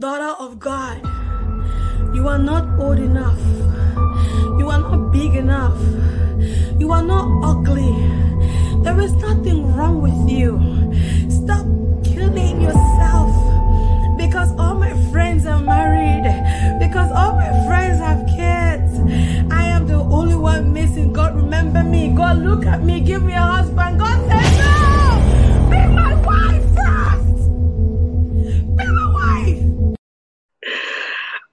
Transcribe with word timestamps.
Daughter 0.00 0.40
of 0.40 0.60
God, 0.60 1.02
you 2.14 2.28
are 2.28 2.38
not 2.38 2.78
old 2.78 3.00
enough. 3.00 3.40
You 4.56 4.68
are 4.70 4.78
not 4.78 5.10
big 5.10 5.34
enough. 5.34 5.76
You 6.78 6.92
are 6.92 7.02
not 7.02 7.26
ugly. 7.42 7.90
There 8.84 9.00
is 9.00 9.12
nothing 9.14 9.74
wrong 9.74 10.00
with 10.00 10.30
you. 10.30 10.54
Stop 11.28 11.66
killing 12.04 12.60
yourself 12.60 13.34
because 14.16 14.54
all 14.56 14.76
my 14.76 14.94
friends 15.10 15.46
are 15.46 15.58
married, 15.58 16.22
because 16.78 17.10
all 17.10 17.34
my 17.34 17.50
friends 17.66 17.98
have 17.98 18.24
kids. 18.28 19.00
I 19.50 19.64
am 19.64 19.88
the 19.88 19.96
only 19.96 20.36
one 20.36 20.72
missing. 20.72 21.12
God, 21.12 21.34
remember 21.34 21.82
me. 21.82 22.14
God, 22.14 22.38
look 22.38 22.66
at 22.66 22.84
me. 22.84 23.00
Give 23.00 23.24
me 23.24 23.32
a 23.32 23.42
husband. 23.42 23.98
God 23.98 24.28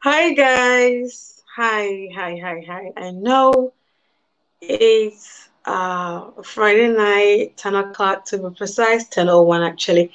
Hi, 0.08 0.34
guys. 0.34 1.42
Hi, 1.56 2.10
hi, 2.14 2.40
hi, 2.40 2.64
hi. 2.68 2.92
I 2.96 3.10
know 3.10 3.74
it's 4.62 5.50
uh, 5.66 6.30
Friday 6.44 6.90
night, 6.90 7.58
10 7.58 7.74
o'clock 7.74 8.24
to 8.26 8.38
be 8.38 8.56
precise, 8.56 9.10
10.01 9.10 9.68
actually. 9.68 10.12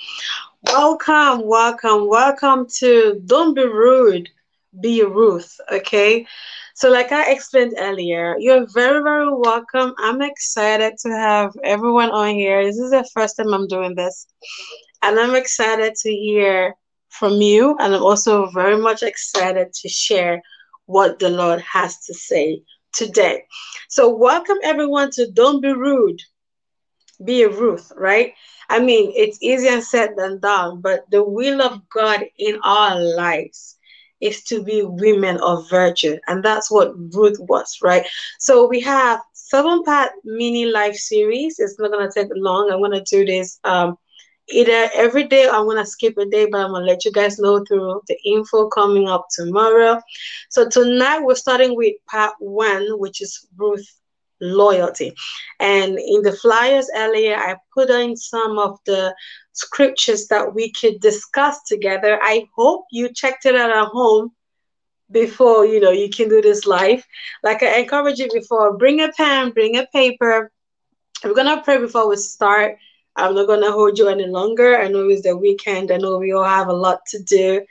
Welcome, 0.63 1.45
welcome, 1.45 2.07
welcome 2.07 2.69
to 2.79 3.21
Don't 3.27 3.55
Be 3.55 3.65
Rude, 3.65 4.29
Be 4.81 5.03
Ruth, 5.03 5.61
okay? 5.73 6.25
So, 6.75 6.89
like 6.89 7.11
I 7.11 7.33
explained 7.33 7.75
earlier, 7.77 8.37
you're 8.39 8.69
very, 8.73 9.03
very 9.03 9.35
welcome. 9.35 9.93
I'm 9.99 10.23
excited 10.23 10.99
to 10.99 11.09
have 11.09 11.57
everyone 11.65 12.13
on 12.13 12.37
here. 12.37 12.65
This 12.65 12.79
is 12.79 12.93
the 12.93 13.11
first 13.13 13.39
time 13.39 13.53
I'm 13.53 13.67
doing 13.67 13.97
this, 13.97 14.29
and 15.03 15.19
I'm 15.19 15.35
excited 15.35 15.97
to 15.97 16.11
hear 16.13 16.77
from 17.11 17.41
you, 17.41 17.77
and 17.79 17.95
I'm 17.95 18.03
also 18.03 18.51
very 18.51 18.77
much 18.79 19.03
excited 19.03 19.73
to 19.73 19.89
share 19.89 20.43
what 20.87 21.19
the 21.19 21.31
Lord 21.31 21.61
has 21.61 21.99
to 22.07 22.15
say 22.15 22.63
today. 22.93 23.45
So, 23.89 24.15
welcome 24.15 24.59
everyone 24.63 25.11
to 25.13 25.31
Don't 25.31 25.61
Be 25.61 25.73
Rude, 25.73 26.21
Be 27.25 27.43
a 27.43 27.49
Ruth, 27.49 27.93
right? 27.97 28.35
I 28.69 28.81
mean, 28.81 29.13
it's 29.17 29.43
easier 29.43 29.81
said 29.81 30.11
than 30.17 30.41
done, 30.41 30.81
but 30.81 31.05
the 31.11 31.23
will 31.25 31.61
of 31.63 31.81
God 31.91 32.25
in 32.39 32.59
our 32.65 32.99
lives 33.01 33.77
is 34.21 34.43
to 34.45 34.63
be 34.63 34.83
women 34.83 35.39
of 35.43 35.69
virtue. 35.69 36.17
And 36.27 36.43
that's 36.45 36.71
what 36.71 36.93
Ruth 37.15 37.39
was, 37.41 37.79
right? 37.83 38.07
So 38.39 38.67
we 38.67 38.81
have 38.81 39.21
seven 39.33 39.83
part 39.83 40.13
mini 40.25 40.67
life 40.67 40.97
series. 40.97 41.59
It's 41.59 41.79
not 41.79 41.91
gonna 41.91 42.11
take 42.13 42.29
long. 42.35 42.71
I'm 42.71 42.81
gonna 42.81 43.03
do 43.05 43.25
this 43.25 43.59
um 43.65 43.97
either 44.51 44.91
every 44.95 45.25
day 45.25 45.49
I'm 45.49 45.67
gonna 45.67 45.87
skip 45.87 46.17
a 46.19 46.27
day, 46.27 46.47
but 46.51 46.61
I'm 46.61 46.73
gonna 46.73 46.85
let 46.87 47.05
you 47.05 47.13
guys 47.13 47.39
know 47.39 47.65
through 47.65 48.03
the 48.09 48.17
info 48.25 48.69
coming 48.69 49.09
up 49.09 49.27
tomorrow. 49.31 50.01
So 50.49 50.69
tonight 50.69 51.21
we're 51.21 51.35
starting 51.35 51.77
with 51.77 51.95
part 52.11 52.35
one, 52.39 52.87
which 52.99 53.21
is 53.21 53.47
Ruth 53.57 53.87
loyalty. 54.41 55.15
And 55.59 55.99
in 55.99 56.23
the 56.23 56.33
flyers 56.33 56.89
earlier, 56.97 57.37
I 57.37 57.57
put 57.75 57.91
in 57.91 58.17
some 58.17 58.59
of 58.59 58.79
the 58.87 59.15
scriptures 59.53 60.27
that 60.29 60.55
we 60.55 60.73
could 60.73 61.01
discuss 61.01 61.63
together. 61.65 62.19
I 62.23 62.47
hope 62.57 62.87
you 62.91 63.13
checked 63.13 63.47
it 63.47 63.55
out 63.55 63.71
at 63.71 63.89
home 63.89 64.33
before 65.11 65.67
you 65.67 65.81
know 65.81 65.91
you 65.91 66.09
can 66.09 66.29
do 66.29 66.41
this 66.41 66.67
live. 66.67 67.05
Like 67.43 67.63
I 67.63 67.79
encourage 67.81 68.19
you 68.19 68.29
before, 68.33 68.77
bring 68.77 69.01
a 69.01 69.11
pen, 69.13 69.51
bring 69.51 69.77
a 69.77 69.87
paper. 69.93 70.51
We're 71.25 71.35
gonna 71.35 71.63
pray 71.63 71.79
before 71.79 72.09
we 72.09 72.17
start. 72.17 72.77
I'm 73.21 73.35
not 73.35 73.47
gonna 73.47 73.71
hold 73.71 73.99
you 73.99 74.09
any 74.09 74.27
longer. 74.27 74.81
I 74.81 74.89
know 74.89 75.09
it's 75.09 75.23
the 75.23 75.37
weekend. 75.37 75.93
I 75.93 75.99
know 75.99 76.19
we 76.19 76.33
all 76.33 76.45
have 76.45 76.69
a 76.69 76.73
lot 76.73 77.01
to 77.09 77.23
do. 77.23 77.65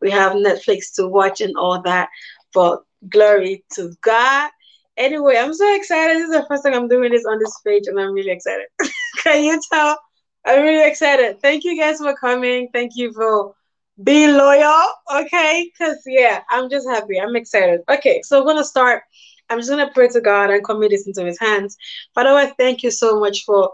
We 0.00 0.10
have 0.10 0.32
Netflix 0.32 0.94
to 0.96 1.08
watch 1.08 1.40
and 1.40 1.56
all 1.56 1.80
that. 1.82 2.08
But 2.54 2.82
glory 3.08 3.64
to 3.74 3.92
God. 4.00 4.50
Anyway, 4.96 5.36
I'm 5.36 5.54
so 5.54 5.74
excited. 5.74 6.16
This 6.16 6.28
is 6.28 6.36
the 6.36 6.46
first 6.48 6.64
time 6.64 6.74
I'm 6.74 6.88
doing 6.88 7.10
this 7.12 7.24
on 7.24 7.38
this 7.38 7.58
page, 7.66 7.84
and 7.86 7.98
I'm 7.98 8.12
really 8.12 8.30
excited. 8.30 8.66
Can 9.22 9.42
you 9.44 9.60
tell? 9.72 9.98
I'm 10.44 10.62
really 10.62 10.86
excited. 10.86 11.40
Thank 11.40 11.64
you 11.64 11.78
guys 11.78 11.98
for 11.98 12.14
coming. 12.14 12.68
Thank 12.72 12.92
you 12.96 13.12
for 13.12 13.54
being 14.02 14.36
loyal. 14.36 14.92
Okay, 15.14 15.70
because 15.72 15.98
yeah, 16.06 16.42
I'm 16.50 16.68
just 16.70 16.88
happy. 16.88 17.20
I'm 17.20 17.36
excited. 17.36 17.80
Okay, 17.88 18.20
so 18.22 18.40
we're 18.40 18.52
gonna 18.52 18.64
start. 18.64 19.02
I'm 19.48 19.58
just 19.58 19.70
gonna 19.70 19.90
pray 19.92 20.08
to 20.08 20.20
God 20.20 20.50
and 20.50 20.64
commit 20.64 20.90
this 20.90 21.06
into 21.06 21.24
His 21.24 21.38
hands. 21.38 21.76
Father, 22.14 22.30
I 22.30 22.46
thank 22.58 22.82
you 22.82 22.90
so 22.90 23.18
much 23.18 23.44
for 23.44 23.70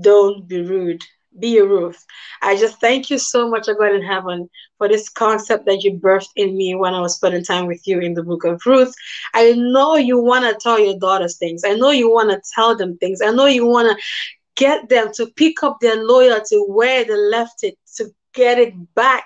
don't 0.00 0.48
be 0.48 0.62
rude 0.62 1.02
be 1.38 1.58
a 1.58 1.64
Ruth. 1.64 2.04
I 2.42 2.56
just 2.56 2.80
thank 2.80 3.10
you 3.10 3.18
so 3.18 3.48
much, 3.48 3.68
O 3.68 3.74
God 3.74 3.94
in 3.94 4.02
heaven, 4.02 4.48
for 4.78 4.88
this 4.88 5.08
concept 5.08 5.66
that 5.66 5.82
you 5.82 5.94
birthed 5.94 6.30
in 6.36 6.56
me 6.56 6.74
when 6.74 6.94
I 6.94 7.00
was 7.00 7.16
spending 7.16 7.44
time 7.44 7.66
with 7.66 7.86
you 7.86 8.00
in 8.00 8.14
the 8.14 8.22
book 8.22 8.44
of 8.44 8.60
Ruth. 8.66 8.94
I 9.34 9.52
know 9.52 9.96
you 9.96 10.22
want 10.22 10.44
to 10.44 10.60
tell 10.60 10.78
your 10.78 10.98
daughters 10.98 11.38
things. 11.38 11.62
I 11.64 11.74
know 11.74 11.90
you 11.90 12.10
want 12.10 12.30
to 12.30 12.40
tell 12.54 12.76
them 12.76 12.98
things. 12.98 13.20
I 13.22 13.30
know 13.30 13.46
you 13.46 13.66
want 13.66 13.96
to 13.96 14.04
get 14.56 14.88
them 14.88 15.10
to 15.14 15.26
pick 15.36 15.62
up 15.62 15.78
their 15.80 15.96
loyalty 15.96 16.56
where 16.56 17.04
they 17.04 17.16
left 17.16 17.64
it, 17.64 17.78
to 17.96 18.10
get 18.34 18.58
it 18.58 18.74
back 18.94 19.24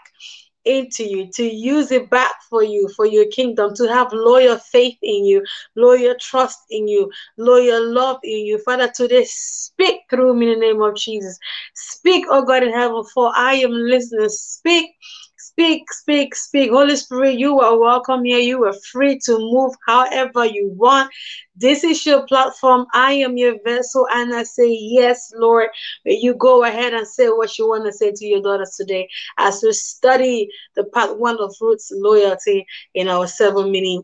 into 0.64 1.04
you, 1.04 1.30
to 1.32 1.44
use 1.44 1.92
it 1.92 2.10
back 2.10 2.32
for 2.50 2.62
you, 2.62 2.88
for 2.96 3.06
your 3.06 3.26
kingdom, 3.26 3.72
to 3.74 3.86
have 3.86 4.12
loyal 4.12 4.58
faith 4.58 4.98
in 5.02 5.24
you, 5.24 5.44
loyal 5.76 6.14
trust 6.20 6.58
in 6.70 6.88
you, 6.88 7.10
loyal 7.38 7.92
love 7.92 8.18
in 8.24 8.44
you. 8.44 8.58
Father, 8.58 8.90
today 8.94 9.24
speak 9.28 9.95
through 10.10 10.34
me 10.34 10.52
in 10.52 10.60
the 10.60 10.66
name 10.66 10.82
of 10.82 10.96
Jesus. 10.96 11.38
Speak, 11.74 12.24
oh 12.28 12.44
God 12.44 12.62
in 12.62 12.72
heaven, 12.72 13.04
for 13.14 13.32
I 13.36 13.54
am 13.54 13.72
listening. 13.72 14.28
Speak 14.28 14.90
Speak, 15.38 15.90
speak, 15.92 16.34
speak. 16.34 16.70
Holy 16.70 16.96
Spirit, 16.96 17.38
you 17.38 17.60
are 17.60 17.78
welcome 17.78 18.24
here. 18.24 18.38
You 18.38 18.64
are 18.64 18.74
free 18.92 19.18
to 19.24 19.38
move 19.38 19.72
however 19.86 20.44
you 20.44 20.70
want. 20.76 21.10
This 21.54 21.84
is 21.84 22.04
your 22.04 22.26
platform. 22.26 22.86
I 22.92 23.12
am 23.12 23.36
your 23.36 23.56
vessel, 23.62 24.06
and 24.12 24.34
I 24.34 24.42
say, 24.42 24.70
Yes, 24.70 25.32
Lord. 25.36 25.68
You 26.04 26.34
go 26.34 26.64
ahead 26.64 26.92
and 26.94 27.06
say 27.06 27.28
what 27.28 27.58
you 27.58 27.68
want 27.68 27.86
to 27.86 27.92
say 27.92 28.12
to 28.12 28.26
your 28.26 28.42
daughters 28.42 28.74
today 28.76 29.08
as 29.38 29.62
we 29.62 29.72
study 29.72 30.48
the 30.74 30.84
part 30.84 31.18
one 31.18 31.38
of 31.38 31.54
Ruth's 31.60 31.90
loyalty 31.94 32.66
in 32.94 33.08
our 33.08 33.26
seven 33.26 33.70
mini 33.70 34.02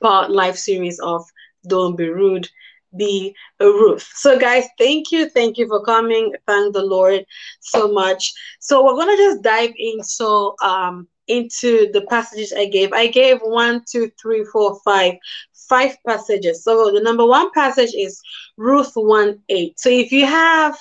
part 0.00 0.30
life 0.30 0.56
series 0.56 0.98
of 1.00 1.24
Don't 1.66 1.96
Be 1.96 2.08
Rude 2.08 2.48
be 2.96 3.34
Ruth. 3.60 4.08
So, 4.14 4.38
guys, 4.38 4.66
thank 4.78 5.10
you. 5.12 5.28
Thank 5.28 5.58
you 5.58 5.66
for 5.66 5.84
coming. 5.84 6.32
Thank 6.46 6.74
the 6.74 6.84
Lord 6.84 7.24
so 7.60 7.90
much. 7.92 8.32
So, 8.60 8.84
we're 8.84 8.94
going 8.94 9.16
to 9.16 9.22
just 9.22 9.42
dive 9.42 9.72
in. 9.76 10.02
So, 10.02 10.54
um, 10.62 11.08
into 11.28 11.90
the 11.92 12.02
passages 12.08 12.52
I 12.52 12.66
gave. 12.66 12.92
I 12.92 13.06
gave 13.06 13.38
one, 13.40 13.82
two, 13.90 14.10
three, 14.20 14.44
four, 14.44 14.78
five, 14.84 15.14
five 15.68 15.96
passages. 16.06 16.64
So, 16.64 16.90
the 16.92 17.00
number 17.00 17.26
one 17.26 17.50
passage 17.52 17.94
is 17.96 18.20
Ruth 18.56 18.92
1 18.94 19.38
8. 19.48 19.78
So, 19.78 19.88
if 19.88 20.12
you 20.12 20.26
have 20.26 20.78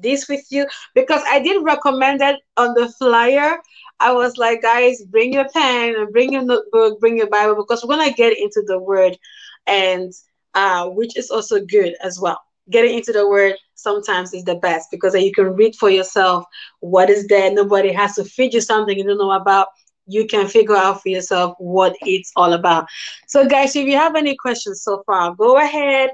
this 0.00 0.28
with 0.28 0.44
you, 0.50 0.66
because 0.94 1.22
I 1.26 1.40
did 1.40 1.64
recommend 1.64 2.20
that 2.20 2.40
on 2.56 2.74
the 2.74 2.88
flyer. 2.88 3.58
I 4.00 4.12
was 4.12 4.36
like, 4.36 4.62
guys, 4.62 5.02
bring 5.04 5.32
your 5.32 5.48
pen 5.48 5.96
and 5.96 6.12
bring 6.12 6.32
your 6.32 6.44
notebook, 6.44 7.00
bring 7.00 7.18
your 7.18 7.28
Bible, 7.28 7.56
because 7.56 7.84
we're 7.84 7.96
gonna 7.96 8.12
get 8.12 8.38
into 8.38 8.62
the 8.64 8.78
word 8.78 9.18
and 9.66 10.12
uh, 10.58 10.88
which 10.88 11.16
is 11.16 11.30
also 11.30 11.60
good 11.64 11.94
as 12.02 12.20
well. 12.20 12.40
Getting 12.70 12.96
into 12.98 13.12
the 13.12 13.28
word 13.28 13.54
sometimes 13.74 14.34
is 14.34 14.44
the 14.44 14.56
best 14.56 14.88
because 14.90 15.14
you 15.14 15.32
can 15.32 15.54
read 15.54 15.74
for 15.76 15.90
yourself 15.90 16.44
what 16.80 17.10
is 17.10 17.26
there. 17.28 17.52
Nobody 17.52 17.92
has 17.92 18.14
to 18.16 18.24
feed 18.24 18.54
you 18.54 18.60
something 18.60 18.96
you 18.98 19.04
don't 19.04 19.18
know 19.18 19.32
about. 19.32 19.68
You 20.06 20.26
can 20.26 20.48
figure 20.48 20.76
out 20.76 21.02
for 21.02 21.08
yourself 21.10 21.54
what 21.58 21.94
it's 22.02 22.32
all 22.36 22.52
about. 22.54 22.86
So, 23.28 23.46
guys, 23.46 23.76
if 23.76 23.86
you 23.86 23.96
have 23.96 24.16
any 24.16 24.36
questions 24.36 24.82
so 24.82 25.02
far, 25.06 25.34
go 25.34 25.58
ahead, 25.58 26.10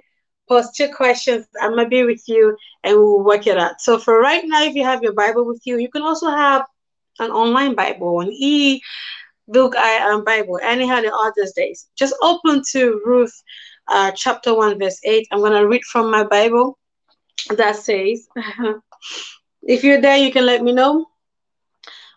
post 0.48 0.78
your 0.78 0.94
questions. 0.94 1.46
I'm 1.60 1.70
gonna 1.76 1.88
be 1.88 2.04
with 2.04 2.22
you 2.28 2.56
and 2.84 2.96
we'll 2.96 3.24
work 3.24 3.46
it 3.46 3.58
out. 3.58 3.80
So, 3.80 3.98
for 3.98 4.20
right 4.20 4.42
now, 4.44 4.62
if 4.64 4.74
you 4.74 4.84
have 4.84 5.02
your 5.02 5.14
Bible 5.14 5.46
with 5.46 5.62
you, 5.64 5.78
you 5.78 5.90
can 5.90 6.02
also 6.02 6.28
have 6.30 6.64
an 7.20 7.30
online 7.30 7.74
Bible, 7.74 8.20
an 8.20 8.30
e 8.32 8.80
book 9.48 9.76
I 9.76 9.90
am 10.12 10.24
Bible, 10.24 10.58
anyhow 10.62 11.00
the 11.00 11.12
others 11.14 11.52
days. 11.54 11.88
Just 11.96 12.14
open 12.22 12.62
to 12.72 13.00
Ruth 13.04 13.42
uh, 13.88 14.10
chapter 14.12 14.54
1, 14.54 14.78
verse 14.78 15.00
8. 15.04 15.28
I'm 15.30 15.40
going 15.40 15.52
to 15.52 15.68
read 15.68 15.84
from 15.84 16.10
my 16.10 16.24
Bible 16.24 16.78
that 17.56 17.76
says, 17.76 18.28
If 19.66 19.82
you're 19.82 20.00
there, 20.00 20.18
you 20.18 20.30
can 20.30 20.44
let 20.44 20.62
me 20.62 20.72
know. 20.72 21.06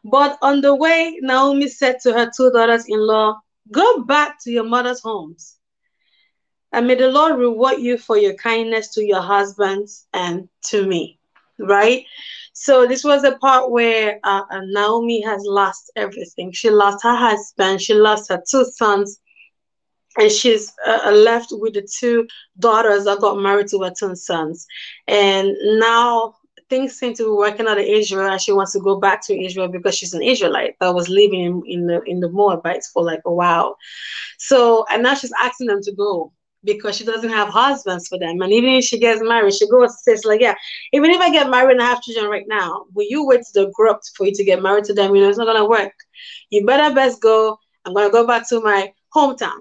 But 0.03 0.37
on 0.41 0.61
the 0.61 0.75
way, 0.75 1.17
Naomi 1.21 1.67
said 1.69 1.97
to 2.03 2.13
her 2.13 2.29
two 2.35 2.51
daughters 2.51 2.85
in 2.87 2.99
law, 2.99 3.39
Go 3.71 4.03
back 4.03 4.37
to 4.43 4.51
your 4.51 4.63
mother's 4.63 5.01
homes. 5.01 5.57
And 6.71 6.87
may 6.87 6.95
the 6.95 7.09
Lord 7.09 7.39
reward 7.39 7.79
you 7.79 7.97
for 7.97 8.17
your 8.17 8.33
kindness 8.35 8.93
to 8.93 9.03
your 9.03 9.21
husbands 9.21 10.07
and 10.13 10.49
to 10.65 10.85
me. 10.85 11.19
Right? 11.59 12.05
So 12.53 12.85
this 12.85 13.03
was 13.03 13.21
the 13.21 13.37
part 13.37 13.71
where 13.71 14.19
uh, 14.23 14.43
uh 14.49 14.61
Naomi 14.65 15.21
has 15.21 15.43
lost 15.45 15.91
everything. 15.95 16.51
She 16.51 16.69
lost 16.69 17.03
her 17.03 17.15
husband. 17.15 17.81
She 17.81 17.93
lost 17.93 18.29
her 18.29 18.41
two 18.49 18.65
sons 18.65 19.19
and 20.17 20.31
she's 20.31 20.73
uh, 20.85 21.11
left 21.11 21.49
with 21.51 21.73
the 21.73 21.87
two 21.99 22.27
daughters 22.59 23.05
that 23.05 23.19
got 23.19 23.37
married 23.39 23.67
to 23.67 23.81
her 23.81 23.91
two 23.97 24.15
sons 24.15 24.65
and 25.07 25.55
now 25.79 26.33
things 26.69 26.97
seem 26.97 27.13
to 27.13 27.23
be 27.23 27.29
working 27.29 27.67
out 27.67 27.77
in 27.79 27.85
Israel 27.85 28.29
and 28.29 28.41
she 28.41 28.51
wants 28.51 28.73
to 28.73 28.79
go 28.79 28.99
back 28.99 29.25
to 29.25 29.45
Israel 29.45 29.67
because 29.67 29.95
she's 29.95 30.13
an 30.13 30.21
Israelite 30.21 30.75
that 30.79 30.93
was 30.93 31.09
living 31.09 31.41
in, 31.41 31.63
in 31.65 31.87
the 31.87 32.01
in 32.03 32.19
the 32.19 32.29
Moabites 32.29 32.89
for 32.93 33.03
like 33.03 33.21
a 33.25 33.33
while. 33.33 33.77
So 34.37 34.85
and 34.91 35.03
now 35.03 35.13
she's 35.13 35.33
asking 35.41 35.67
them 35.67 35.81
to 35.83 35.93
go 35.93 36.31
because 36.63 36.97
she 36.97 37.05
doesn't 37.05 37.29
have 37.29 37.47
husbands 37.49 38.07
for 38.07 38.19
them. 38.19 38.41
And 38.41 38.51
even 38.51 38.71
if 38.71 38.83
she 38.83 38.99
gets 38.99 39.21
married, 39.23 39.53
she 39.53 39.69
goes 39.69 39.91
and 39.91 39.99
says, 40.17 40.25
like, 40.25 40.41
yeah, 40.41 40.55
even 40.91 41.11
if 41.11 41.21
I 41.21 41.31
get 41.31 41.49
married 41.49 41.73
and 41.73 41.81
I 41.81 41.85
have 41.85 42.01
children 42.01 42.29
right 42.29 42.45
now, 42.47 42.85
will 42.93 43.05
you 43.09 43.25
wait 43.25 43.41
to 43.41 43.61
the 43.61 43.71
grow 43.73 43.91
up 43.91 44.01
for 44.15 44.25
you 44.25 44.33
to 44.33 44.43
get 44.43 44.61
married 44.61 44.83
to 44.85 44.93
them? 44.93 45.15
You 45.15 45.21
know, 45.21 45.29
it's 45.29 45.37
not 45.37 45.45
gonna 45.45 45.67
work. 45.67 45.93
You 46.49 46.65
better 46.65 46.93
best 46.93 47.21
go. 47.21 47.57
I'm 47.85 47.93
gonna 47.93 48.11
go 48.11 48.27
back 48.27 48.47
to 48.49 48.59
my 48.61 48.91
hometown. 49.15 49.59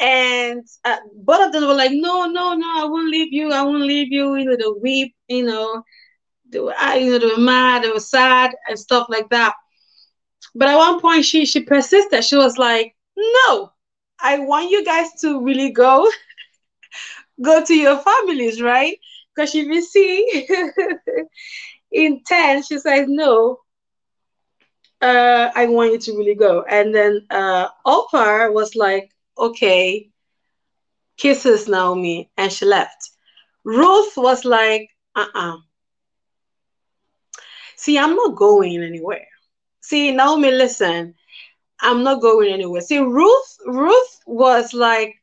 And 0.00 0.66
uh, 0.84 0.96
both 1.14 1.46
of 1.48 1.52
them 1.52 1.66
were 1.68 1.74
like, 1.74 1.92
no, 1.92 2.26
no, 2.26 2.54
no, 2.54 2.66
I 2.82 2.84
won't 2.86 3.10
leave 3.10 3.32
you. 3.32 3.52
I 3.52 3.62
won't 3.62 3.82
leave 3.82 4.12
you. 4.12 4.36
You 4.36 4.46
know, 4.46 4.56
the 4.56 4.78
weep, 4.82 5.14
you 5.28 5.44
know, 5.44 5.82
they 6.50 6.60
were, 6.60 6.66
weep, 6.68 7.02
you 7.02 7.10
know, 7.12 7.18
they 7.18 7.26
were 7.26 7.38
mad, 7.38 7.82
they 7.84 7.90
were 7.90 8.00
sad 8.00 8.52
and 8.68 8.78
stuff 8.78 9.06
like 9.08 9.28
that. 9.30 9.54
But 10.54 10.68
at 10.68 10.76
one 10.76 11.00
point, 11.00 11.24
she 11.24 11.44
she 11.46 11.62
persisted. 11.64 12.24
She 12.24 12.36
was 12.36 12.58
like, 12.58 12.94
no, 13.16 13.72
I 14.20 14.38
want 14.40 14.70
you 14.70 14.84
guys 14.84 15.12
to 15.20 15.42
really 15.44 15.70
go, 15.72 16.08
go 17.42 17.64
to 17.64 17.74
your 17.74 17.98
families, 17.98 18.60
right? 18.62 18.98
Because 19.34 19.54
if 19.54 19.66
you 19.66 19.82
see 19.82 20.46
in 21.92 22.22
10, 22.26 22.62
she 22.62 22.78
says, 22.78 23.06
no, 23.08 23.58
uh, 25.00 25.50
I 25.54 25.66
want 25.66 25.92
you 25.92 25.98
to 25.98 26.16
really 26.18 26.34
go. 26.34 26.62
And 26.68 26.94
then 26.94 27.26
uh, 27.30 27.68
Orpah 27.84 28.50
was 28.50 28.74
like, 28.74 29.10
okay, 29.40 30.10
kisses 31.16 31.68
Naomi, 31.68 32.30
and 32.36 32.52
she 32.52 32.66
left. 32.66 33.10
Ruth 33.64 34.12
was 34.16 34.44
like, 34.44 34.88
uh-uh. 35.16 35.56
See, 37.76 37.98
I'm 37.98 38.14
not 38.14 38.36
going 38.36 38.82
anywhere. 38.82 39.26
See, 39.80 40.12
Naomi, 40.12 40.50
listen, 40.50 41.14
I'm 41.80 42.02
not 42.02 42.20
going 42.20 42.52
anywhere. 42.52 42.82
See, 42.82 42.98
Ruth, 42.98 43.56
Ruth 43.66 44.20
was 44.26 44.74
like, 44.74 45.14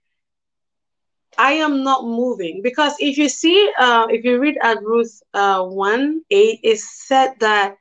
I 1.38 1.54
am 1.54 1.84
not 1.84 2.04
moving 2.04 2.62
because 2.64 2.94
if 3.00 3.18
you 3.18 3.30
see, 3.30 3.72
uh, 3.80 4.08
if 4.10 4.26
you 4.26 4.40
read 4.40 4.58
at 4.62 4.82
Ruth 4.82 5.22
uh, 5.34 5.64
1 5.64 6.22
8, 6.32 6.60
it 6.64 6.80
said 6.80 7.36
that 7.40 7.76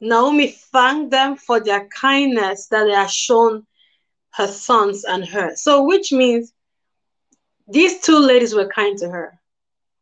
Naomi 0.00 0.48
thanked 0.48 1.10
them 1.10 1.36
for 1.36 1.58
their 1.58 1.88
kindness 1.88 2.68
that 2.68 2.84
they 2.84 2.92
have 2.92 3.10
shown 3.10 3.66
her 4.32 4.46
sons 4.46 5.04
and 5.04 5.24
her. 5.26 5.56
So, 5.56 5.84
which 5.84 6.12
means 6.12 6.52
these 7.68 8.00
two 8.00 8.18
ladies 8.18 8.54
were 8.54 8.68
kind 8.68 8.96
to 8.98 9.08
her. 9.10 9.38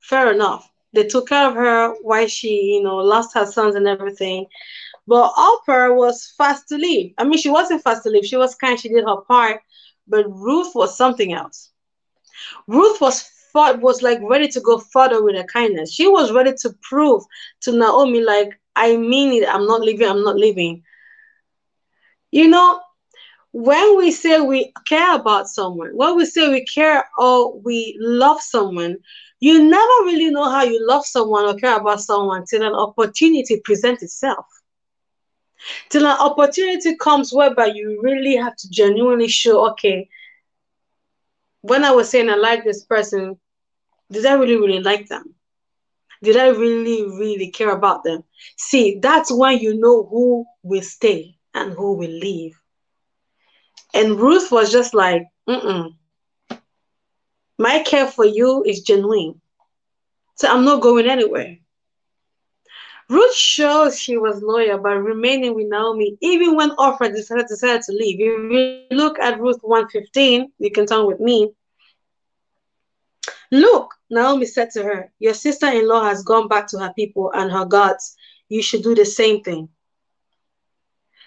Fair 0.01 0.33
enough. 0.33 0.71
They 0.93 1.05
took 1.05 1.29
care 1.29 1.49
of 1.49 1.55
her 1.55 1.95
while 2.03 2.27
she, 2.27 2.75
you 2.75 2.83
know, 2.83 2.97
lost 2.97 3.35
her 3.35 3.47
sons 3.47 3.75
and 3.75 3.87
everything. 3.87 4.47
But 5.07 5.33
Orpah 5.39 5.93
was 5.95 6.33
fast 6.37 6.69
to 6.69 6.77
leave. 6.77 7.15
I 7.19 7.25
mean, 7.25 7.39
she 7.39 7.51
wasn't 7.51 7.83
fast 7.83 8.03
to 8.05 8.11
leave. 8.11 8.25
She 8.25 8.37
was 8.37 8.55
kind. 8.55 8.79
She 8.79 8.89
did 8.89 9.05
her 9.05 9.21
part. 9.29 9.61
But 10.09 10.31
Ruth 10.31 10.75
was 10.75 10.97
something 10.97 11.33
else. 11.33 11.71
Ruth 12.67 13.01
was 13.01 13.23
fought, 13.53 13.81
was 13.81 14.03
like 14.03 14.21
ready 14.23 14.49
to 14.49 14.61
go 14.61 14.79
further 14.79 15.23
with 15.23 15.37
her 15.37 15.45
kindness. 15.45 15.93
She 15.93 16.07
was 16.07 16.33
ready 16.33 16.53
to 16.61 16.75
prove 16.83 17.23
to 17.63 17.73
Naomi, 17.73 18.21
like, 18.23 18.59
I 18.75 18.97
mean 18.97 19.43
it. 19.43 19.49
I'm 19.49 19.67
not 19.67 19.81
leaving. 19.81 20.09
I'm 20.09 20.23
not 20.23 20.37
leaving. 20.37 20.83
You 22.31 22.49
know, 22.49 22.81
when 23.53 23.97
we 23.97 24.11
say 24.11 24.41
we 24.41 24.73
care 24.87 25.15
about 25.15 25.49
someone, 25.49 25.91
when 25.95 26.17
we 26.17 26.27
say 26.27 26.49
we 26.49 26.65
care 26.65 27.05
or 27.19 27.59
we 27.61 27.97
love 28.01 28.41
someone, 28.41 28.97
you 29.41 29.63
never 29.63 30.05
really 30.05 30.31
know 30.31 30.51
how 30.51 30.63
you 30.63 30.85
love 30.87 31.05
someone 31.05 31.45
or 31.45 31.55
care 31.55 31.77
about 31.77 32.01
someone 32.01 32.45
till 32.45 32.63
an 32.63 32.75
opportunity 32.75 33.61
presents 33.65 34.03
itself. 34.03 34.47
Till 35.91 36.07
an 36.07 36.17
opportunity 36.19 36.97
comes 36.97 37.33
whereby 37.33 37.67
you 37.67 38.01
really 38.03 38.37
have 38.37 38.57
to 38.57 38.71
genuinely 38.71 39.29
show, 39.29 39.71
okay, 39.71 40.09
when 41.63 41.85
I 41.85 41.91
was 41.91 42.09
saying 42.11 42.31
I 42.31 42.37
like 42.37 42.65
this 42.65 42.85
person, 42.85 43.37
did 44.11 44.25
I 44.27 44.35
really, 44.35 44.57
really 44.57 44.81
like 44.81 45.09
them? 45.09 45.35
Did 46.23 46.37
I 46.37 46.49
really, 46.49 47.03
really 47.05 47.51
care 47.51 47.71
about 47.71 48.05
them? 48.05 48.23
See, 48.57 48.99
that's 49.01 49.33
when 49.33 49.59
you 49.59 49.79
know 49.79 50.05
who 50.05 50.45
will 50.63 50.83
stay 50.83 51.37
and 51.55 51.73
who 51.73 51.95
will 51.95 52.11
leave. 52.11 52.59
And 53.97 54.21
Ruth 54.21 54.53
was 54.53 54.71
just 54.71 54.93
like, 54.93 55.27
mm 55.49 55.95
My 57.59 57.83
care 57.83 58.07
for 58.07 58.27
you 58.27 58.63
is 58.65 58.83
genuine. 58.83 59.41
So 60.35 60.49
I'm 60.49 60.67
not 60.67 60.83
going 60.83 61.09
anywhere. 61.09 61.57
Ruth 63.09 63.35
shows 63.35 63.99
she 63.99 64.19
was 64.19 64.43
loyal 64.43 64.79
by 64.79 64.93
remaining 64.93 65.55
with 65.55 65.69
Naomi 65.69 66.19
even 66.21 66.57
when 66.57 66.73
Orpah 66.79 67.09
decided, 67.09 67.47
decided 67.47 67.83
to 67.83 67.93
leave. 67.93 68.21
If 68.21 68.53
you 68.53 68.97
look 68.99 69.19
at 69.19 69.41
Ruth 69.41 69.61
115, 69.63 70.53
you 70.59 70.71
can 70.71 70.85
turn 70.85 71.07
with 71.07 71.19
me. 71.19 71.53
Look, 73.51 73.95
Naomi 74.11 74.45
said 74.45 74.73
to 74.73 74.83
her, 74.83 75.11
Your 75.21 75.35
sister 75.35 75.69
in 75.69 75.89
law 75.89 76.05
has 76.05 76.23
gone 76.23 76.49
back 76.49 76.67
to 76.69 76.79
her 76.81 76.93
people 76.95 77.33
and 77.33 77.51
her 77.51 77.65
gods. 77.65 78.15
You 78.51 78.61
should 78.61 78.83
do 78.83 78.95
the 78.95 79.07
same 79.07 79.43
thing. 79.43 79.71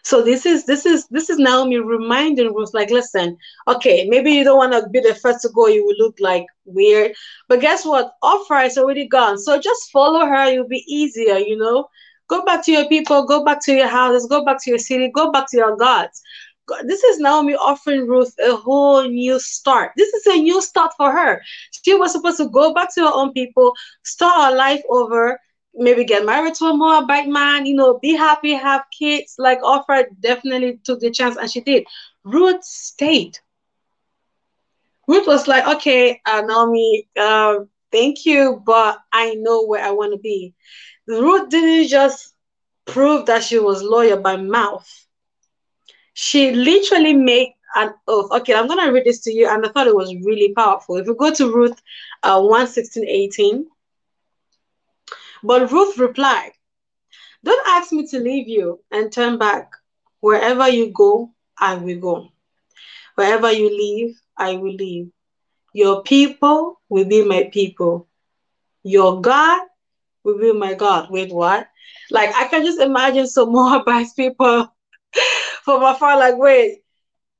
So 0.04 0.22
this 0.22 0.46
is 0.46 0.66
this 0.66 0.86
is 0.86 1.08
this 1.08 1.30
is 1.30 1.38
Naomi 1.38 1.78
reminding 1.78 2.54
Ruth, 2.54 2.74
like, 2.74 2.90
listen, 2.90 3.38
okay, 3.68 4.08
maybe 4.10 4.32
you 4.32 4.44
don't 4.44 4.58
want 4.58 4.74
to 4.74 4.90
be 4.90 5.00
the 5.00 5.16
first 5.16 5.42
to 5.42 5.50
go, 5.54 5.68
you 5.68 5.86
will 5.86 5.96
look 5.98 6.16
like 6.20 6.46
weird. 6.66 7.14
But 7.48 7.62
guess 7.62 7.86
what? 7.86 8.14
Orpah 8.22 8.62
is 8.62 8.78
already 8.78 9.08
gone. 9.08 9.38
So 9.38 9.60
just 9.60 9.92
follow 9.92 10.26
her, 10.26 10.52
you'll 10.52 10.68
be 10.68 10.84
easier, 10.88 11.38
you 11.38 11.58
know. 11.58 11.88
Go 12.28 12.46
back 12.46 12.64
to 12.66 12.72
your 12.72 12.88
people, 12.88 13.26
go 13.26 13.44
back 13.44 13.60
to 13.66 13.74
your 13.74 13.88
houses, 13.88 14.28
go 14.28 14.46
back 14.46 14.64
to 14.64 14.70
your 14.70 14.80
city, 14.80 15.12
go 15.14 15.32
back 15.32 15.50
to 15.50 15.58
your 15.58 15.76
gods. 15.76 16.22
This 16.84 17.04
is 17.04 17.18
Naomi 17.20 17.56
offering 17.56 18.06
Ruth 18.08 18.34
a 18.46 18.56
whole 18.56 19.04
new 19.04 19.40
start. 19.40 19.94
This 19.98 20.14
is 20.14 20.28
a 20.28 20.36
new 20.40 20.62
start 20.62 20.92
for 20.96 21.12
her. 21.12 21.42
She 21.84 21.96
was 21.96 22.12
supposed 22.12 22.38
to 22.38 22.48
go 22.50 22.74
back 22.74 22.94
to 22.94 23.02
her 23.02 23.12
own 23.12 23.34
people, 23.34 23.74
start 24.04 24.52
her 24.52 24.56
life 24.56 24.84
over, 24.90 25.40
maybe 25.74 26.04
get 26.04 26.26
married 26.26 26.56
to 26.56 26.66
a 26.66 26.76
Moabite 26.76 27.28
man, 27.28 27.66
you 27.66 27.76
know, 27.76 28.00
be 28.00 28.16
happy, 28.16 28.54
have 28.54 28.84
kids. 28.98 29.36
Like 29.38 29.64
Orpah 29.64 30.04
definitely 30.20 30.80
took 30.84 31.00
the 31.00 31.12
chance 31.12 31.38
and 31.38 31.50
she 31.50 31.62
did. 31.62 31.86
Ruth 32.24 32.64
stayed. 32.64 33.38
Ruth 35.08 35.26
was 35.28 35.48
like, 35.48 35.68
okay, 35.68 36.22
uh, 36.26 36.42
Naomi, 36.42 37.08
uh, 37.20 37.56
thank 37.92 38.26
you, 38.26 38.62
but 38.66 39.00
I 39.12 39.34
know 39.36 39.66
where 39.66 39.84
I 39.84 39.92
want 39.92 40.14
to 40.14 40.20
be. 40.20 40.54
Ruth 41.08 41.50
didn't 41.50 41.90
just 41.90 42.36
prove 42.86 43.26
that 43.26 43.44
she 43.44 43.58
was 43.58 43.82
loyal 43.82 44.20
by 44.22 44.36
mouth. 44.38 44.88
She 46.14 46.52
literally 46.52 47.14
made 47.14 47.54
an 47.76 47.94
oath. 48.08 48.32
Okay, 48.32 48.54
I'm 48.54 48.68
going 48.68 48.86
to 48.86 48.92
read 48.92 49.06
this 49.06 49.22
to 49.22 49.34
you, 49.34 49.48
and 49.48 49.66
I 49.66 49.70
thought 49.70 49.88
it 49.88 49.96
was 49.96 50.14
really 50.24 50.54
powerful. 50.54 50.98
If 50.98 51.08
you 51.08 51.16
go 51.16 51.34
to 51.34 51.54
Ruth 51.54 51.82
uh, 52.24 52.42
1 52.42 52.68
16, 52.68 53.08
18, 53.08 53.66
but 55.44 55.72
Ruth 55.72 55.98
replied, 55.98 56.52
Don't 57.44 57.68
ask 57.68 57.92
me 57.92 58.08
to 58.08 58.20
leave 58.20 58.48
you 58.48 58.80
and 58.92 59.12
turn 59.12 59.38
back. 59.38 59.72
Wherever 60.22 60.68
you 60.70 60.92
go, 60.92 61.34
I 61.58 61.76
will 61.76 62.00
go. 62.00 62.30
Wherever 63.16 63.52
you 63.52 63.70
leave, 63.70 64.20
I 64.38 64.56
will 64.56 64.74
leave. 64.74 65.12
Your 65.74 66.04
people 66.04 66.80
will 66.90 67.06
be 67.06 67.24
my 67.24 67.50
people. 67.52 68.08
Your 68.84 69.22
God 69.22 69.62
will 70.24 70.38
be 70.40 70.52
my 70.54 70.74
God. 70.74 71.10
Wait, 71.12 71.32
what? 71.34 71.68
Like, 72.12 72.34
I 72.36 72.48
can 72.48 72.66
just 72.66 72.80
imagine 72.80 73.28
some 73.28 73.52
Moabite 73.54 74.08
people 74.16 74.74
from 75.64 75.84
afar, 75.84 76.18
like, 76.18 76.38
wait, 76.38 76.80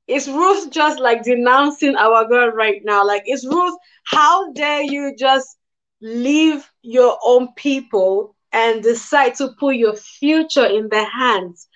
is 0.06 0.28
Ruth 0.28 0.70
just 0.70 1.00
like 1.00 1.24
denouncing 1.24 1.96
our 1.96 2.28
God 2.28 2.54
right 2.54 2.80
now? 2.84 3.06
Like, 3.06 3.24
is 3.26 3.46
Ruth, 3.46 3.76
how 4.04 4.52
dare 4.52 4.82
you 4.82 5.14
just 5.16 5.56
leave 6.00 6.70
your 6.82 7.18
own 7.24 7.48
people 7.54 8.34
and 8.52 8.82
decide 8.82 9.34
to 9.36 9.52
put 9.58 9.76
your 9.76 9.94
future 9.94 10.66
in 10.66 10.88
the 10.88 11.04
hands 11.04 11.68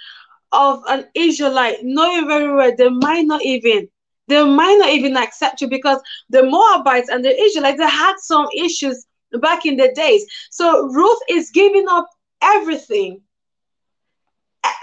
of 0.53 0.83
an 0.89 1.07
Israelite, 1.15 1.79
knowing 1.83 2.27
very 2.27 2.53
well 2.53 2.73
they 2.77 2.89
might 2.89 3.27
not 3.27 3.43
even 3.43 3.89
they 4.27 4.43
might 4.43 4.79
not 4.79 4.89
even 4.89 5.17
accept 5.17 5.61
you 5.61 5.69
because 5.69 6.01
the 6.31 6.43
Moabites 6.43 7.11
and 7.11 7.25
the 7.25 7.39
Israelites 7.39 7.79
they 7.79 7.89
had 7.89 8.15
some 8.19 8.47
issues 8.57 9.07
back 9.41 9.67
in 9.67 9.77
the 9.77 9.93
days. 9.95 10.25
So 10.51 10.87
Ruth 10.89 11.19
is 11.29 11.51
giving 11.51 11.87
up 11.89 12.09
everything. 12.43 13.21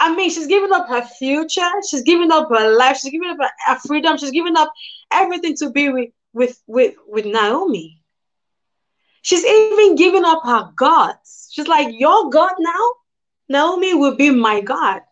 I 0.00 0.14
mean, 0.14 0.30
she's 0.30 0.46
giving 0.46 0.72
up 0.72 0.88
her 0.88 1.02
future, 1.02 1.68
she's 1.88 2.02
giving 2.02 2.30
up 2.30 2.48
her 2.50 2.76
life, 2.76 2.98
she's 2.98 3.10
giving 3.10 3.30
up 3.30 3.38
her 3.66 3.78
freedom, 3.86 4.16
she's 4.16 4.30
giving 4.30 4.56
up 4.56 4.72
everything 5.12 5.56
to 5.56 5.70
be 5.70 5.88
with 5.88 6.10
with 6.32 6.62
with, 6.66 6.94
with 7.08 7.26
Naomi. 7.26 8.01
She's 9.22 9.44
even 9.44 9.82
giving 9.82 10.12
up 10.12 10.30
her 10.30 10.58
gods. 10.64 11.38
She's 11.40 11.68
like, 11.68 11.78
Your 11.90 12.30
God 12.30 12.52
now? 12.58 12.84
Naomi 13.48 13.94
will 13.94 14.16
be 14.16 14.30
my 14.30 14.60
God. 14.60 15.02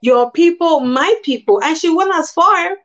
Your 0.00 0.30
people, 0.32 0.80
my 0.80 1.14
people. 1.22 1.62
And 1.62 1.76
she 1.76 1.90
went 1.94 2.14
as 2.14 2.32
far. 2.32 2.76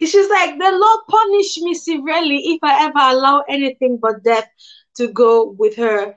She's 0.00 0.30
like, 0.30 0.58
The 0.58 0.70
Lord 0.72 1.00
punish 1.08 1.58
me 1.58 1.74
severely 1.74 2.38
if 2.54 2.60
I 2.62 2.84
ever 2.86 2.98
allow 3.16 3.44
anything 3.48 3.98
but 4.00 4.22
death 4.24 4.48
to 4.96 5.08
go 5.08 5.54
with 5.58 5.76
her. 5.76 6.14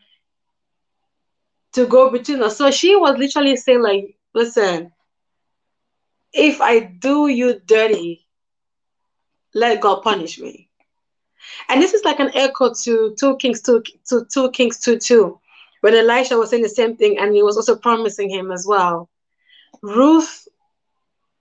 to 1.73 1.87
go 1.87 2.09
between 2.09 2.41
us. 2.43 2.57
So 2.57 2.71
she 2.71 2.95
was 2.95 3.17
literally 3.17 3.55
saying, 3.57 3.81
like, 3.81 4.17
listen, 4.33 4.91
if 6.33 6.61
I 6.61 6.79
do 6.79 7.27
you 7.27 7.59
dirty, 7.65 8.25
let 9.53 9.81
God 9.81 10.01
punish 10.01 10.39
me. 10.39 10.64
And 11.69 11.81
this 11.81 11.93
is 11.93 12.03
like 12.03 12.19
an 12.19 12.31
echo 12.33 12.73
to 12.83 13.15
2 13.17 13.37
Kings 13.37 13.61
2 13.61 13.83
to 14.09 14.25
2 14.31 14.51
Kings 14.51 14.79
2 14.79 14.99
2, 14.99 15.39
when 15.81 15.95
Elisha 15.95 16.37
was 16.37 16.49
saying 16.49 16.63
the 16.63 16.69
same 16.69 16.95
thing 16.95 17.17
and 17.17 17.33
he 17.33 17.43
was 17.43 17.57
also 17.57 17.75
promising 17.75 18.29
him 18.29 18.51
as 18.51 18.65
well. 18.67 19.09
Ruth 19.81 20.47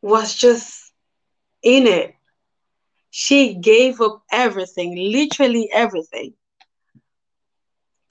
was 0.03 0.35
just 0.35 0.93
in 1.63 1.87
it. 1.87 2.15
She 3.11 3.55
gave 3.55 4.01
up 4.01 4.23
everything, 4.31 4.97
literally 5.13 5.71
everything 5.73 6.35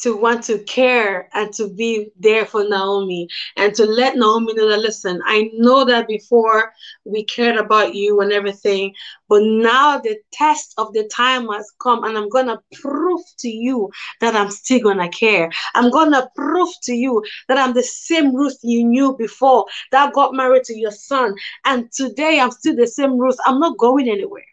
to 0.04 0.18
want 0.18 0.44
to 0.44 0.60
care 0.66 1.30
and 1.34 1.54
to 1.54 1.70
be 1.70 2.10
there 2.20 2.46
for 2.46 2.68
Naomi 2.68 3.26
and 3.56 3.74
to 3.76 3.86
let 3.86 4.18
Naomi 4.18 4.54
know 4.54 4.70
that 4.70 4.80
listen, 4.80 5.22
I 5.26 5.50
know 5.54 5.86
that 5.86 6.10
before 6.10 6.74
we 7.06 7.24
cared 7.24 7.56
about 7.56 7.96
you 7.96 8.20
and 8.20 8.34
everything, 8.34 8.94
but 9.30 9.42
now 9.44 9.98
the 10.00 10.18
test 10.34 10.74
of 10.78 10.92
the 10.94 11.08
time 11.08 11.48
has 11.48 11.72
come 11.82 12.04
and 12.04 12.18
I'm 12.18 12.28
gonna 12.28 12.62
prove 12.82 13.22
to 13.40 13.48
you 13.50 13.90
that 14.20 14.36
I'm 14.36 14.52
still 14.52 14.82
gonna 14.82 15.10
care. 15.10 15.50
I'm 15.74 15.90
gonna 15.90 16.30
prove 16.36 16.70
to 16.84 16.94
you 16.94 17.24
that 17.48 17.58
I'm 17.58 17.74
the 17.74 17.84
same 17.84 18.36
Ruth 18.36 18.58
you 18.62 18.84
knew 18.86 19.16
before 19.18 19.66
that 19.92 20.14
got 20.14 20.34
married 20.34 20.66
to 20.66 20.78
your 20.78 20.92
son. 20.92 21.34
And 21.64 21.90
today 21.94 22.42
I'm 22.42 22.52
still 22.52 22.76
the 22.76 22.88
same 22.88 23.18
Ruth. 23.18 23.38
I'm 23.46 23.60
not 23.60 23.78
going 23.78 24.10
anywhere. 24.10 24.44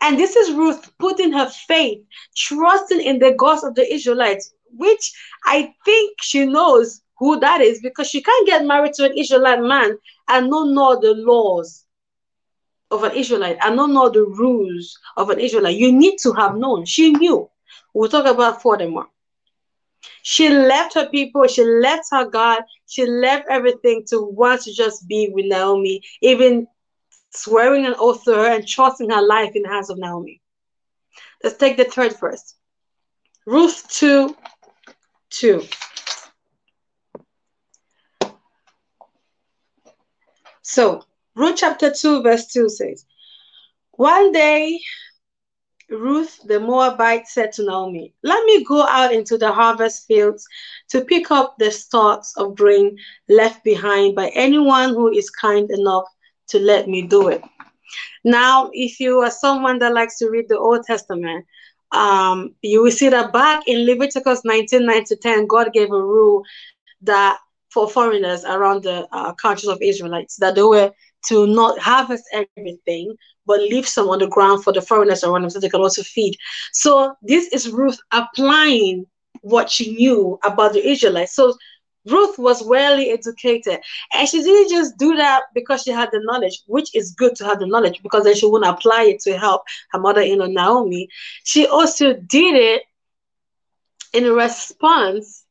And 0.00 0.18
this 0.18 0.36
is 0.36 0.54
Ruth 0.54 0.92
putting 0.98 1.32
her 1.32 1.48
faith, 1.48 2.00
trusting 2.36 3.00
in 3.00 3.18
the 3.18 3.32
gods 3.32 3.64
of 3.64 3.74
the 3.74 3.92
Israelites, 3.92 4.52
which 4.72 5.12
I 5.44 5.74
think 5.84 6.16
she 6.20 6.44
knows 6.44 7.02
who 7.18 7.40
that 7.40 7.60
is 7.60 7.80
because 7.80 8.08
she 8.08 8.22
can't 8.22 8.46
get 8.46 8.66
married 8.66 8.92
to 8.94 9.04
an 9.04 9.16
Israelite 9.16 9.62
man 9.62 9.96
and 10.28 10.50
not 10.50 10.68
know 10.68 11.00
the 11.00 11.14
laws 11.14 11.84
of 12.90 13.02
an 13.04 13.12
Israelite 13.12 13.58
and 13.62 13.76
not 13.76 13.90
know 13.90 14.08
the 14.08 14.24
rules 14.24 14.98
of 15.16 15.30
an 15.30 15.40
Israelite. 15.40 15.76
You 15.76 15.92
need 15.92 16.18
to 16.18 16.32
have 16.32 16.56
known. 16.56 16.84
She 16.84 17.10
knew. 17.10 17.50
We'll 17.94 18.10
talk 18.10 18.26
about 18.26 18.62
furthermore. 18.62 19.06
She 20.22 20.48
left 20.48 20.94
her 20.94 21.08
people, 21.08 21.46
she 21.46 21.64
left 21.64 22.08
her 22.10 22.28
God, 22.28 22.62
she 22.86 23.06
left 23.06 23.46
everything 23.48 24.04
to 24.08 24.22
want 24.22 24.62
to 24.62 24.72
just 24.72 25.06
be 25.08 25.30
with 25.32 25.46
Naomi, 25.46 26.02
even 26.20 26.66
swearing 27.36 27.86
an 27.86 27.94
oath 27.98 28.24
to 28.24 28.34
her 28.34 28.54
and 28.54 28.66
trusting 28.66 29.10
her 29.10 29.22
life 29.22 29.54
in 29.54 29.62
the 29.62 29.68
hands 29.68 29.90
of 29.90 29.98
Naomi. 29.98 30.40
Let's 31.42 31.56
take 31.56 31.76
the 31.76 31.84
third 31.84 32.18
verse. 32.18 32.54
Ruth 33.46 33.86
2 33.90 34.36
2. 35.30 35.62
So, 40.62 41.04
Ruth 41.36 41.56
chapter 41.56 41.92
2, 41.92 42.22
verse 42.22 42.46
2 42.52 42.68
says, 42.68 43.06
One 43.92 44.32
day, 44.32 44.80
Ruth 45.88 46.40
the 46.44 46.58
Moabite 46.58 47.28
said 47.28 47.52
to 47.52 47.64
Naomi, 47.64 48.14
Let 48.24 48.44
me 48.44 48.64
go 48.64 48.82
out 48.82 49.12
into 49.12 49.38
the 49.38 49.52
harvest 49.52 50.06
fields 50.08 50.44
to 50.88 51.04
pick 51.04 51.30
up 51.30 51.56
the 51.58 51.70
stalks 51.70 52.32
of 52.36 52.56
grain 52.56 52.98
left 53.28 53.62
behind 53.62 54.16
by 54.16 54.30
anyone 54.30 54.90
who 54.90 55.08
is 55.12 55.30
kind 55.30 55.70
enough 55.70 56.08
to 56.48 56.58
let 56.58 56.88
me 56.88 57.02
do 57.02 57.28
it. 57.28 57.42
Now, 58.24 58.70
if 58.72 58.98
you 58.98 59.20
are 59.20 59.30
someone 59.30 59.78
that 59.78 59.94
likes 59.94 60.18
to 60.18 60.30
read 60.30 60.48
the 60.48 60.58
Old 60.58 60.84
Testament, 60.84 61.44
um, 61.92 62.54
you 62.62 62.82
will 62.82 62.90
see 62.90 63.08
that 63.08 63.32
back 63.32 63.62
in 63.66 63.86
Leviticus 63.86 64.42
19 64.44 64.84
9 64.84 65.04
to 65.04 65.16
10, 65.16 65.46
God 65.46 65.72
gave 65.72 65.88
a 65.90 66.02
rule 66.02 66.42
that 67.02 67.38
for 67.70 67.88
foreigners 67.88 68.44
around 68.44 68.82
the 68.82 69.06
uh, 69.12 69.32
countries 69.34 69.68
of 69.68 69.78
Israelites, 69.80 70.36
that 70.36 70.54
they 70.54 70.62
were 70.62 70.90
to 71.28 71.46
not 71.46 71.78
harvest 71.78 72.24
everything, 72.32 73.14
but 73.46 73.60
leave 73.60 73.86
some 73.86 74.08
on 74.08 74.18
the 74.18 74.28
ground 74.28 74.64
for 74.64 74.72
the 74.72 74.82
foreigners 74.82 75.22
around 75.22 75.42
them 75.42 75.50
so 75.50 75.60
they 75.60 75.68
can 75.68 75.80
also 75.80 76.02
feed. 76.02 76.36
So 76.72 77.14
this 77.22 77.48
is 77.52 77.70
Ruth 77.70 77.98
applying 78.12 79.06
what 79.42 79.70
she 79.70 79.94
knew 79.94 80.38
about 80.44 80.72
the 80.72 80.86
Israelites. 80.88 81.34
So 81.34 81.54
Ruth 82.06 82.38
was 82.38 82.62
well 82.62 82.98
educated. 82.98 83.80
And 84.14 84.28
she 84.28 84.42
didn't 84.42 84.70
just 84.70 84.96
do 84.96 85.16
that 85.16 85.44
because 85.54 85.82
she 85.82 85.90
had 85.90 86.10
the 86.12 86.20
knowledge, 86.24 86.62
which 86.66 86.94
is 86.94 87.12
good 87.12 87.34
to 87.36 87.44
have 87.44 87.58
the 87.58 87.66
knowledge 87.66 88.02
because 88.02 88.24
then 88.24 88.34
she 88.34 88.46
wouldn't 88.46 88.70
apply 88.70 89.02
it 89.04 89.20
to 89.20 89.36
help 89.36 89.62
her 89.90 89.98
mother 89.98 90.20
in 90.20 90.38
law 90.38 90.46
Naomi. 90.46 91.08
She 91.44 91.66
also 91.66 92.14
did 92.14 92.54
it 92.54 92.82
in 94.12 94.24
response 94.32 95.44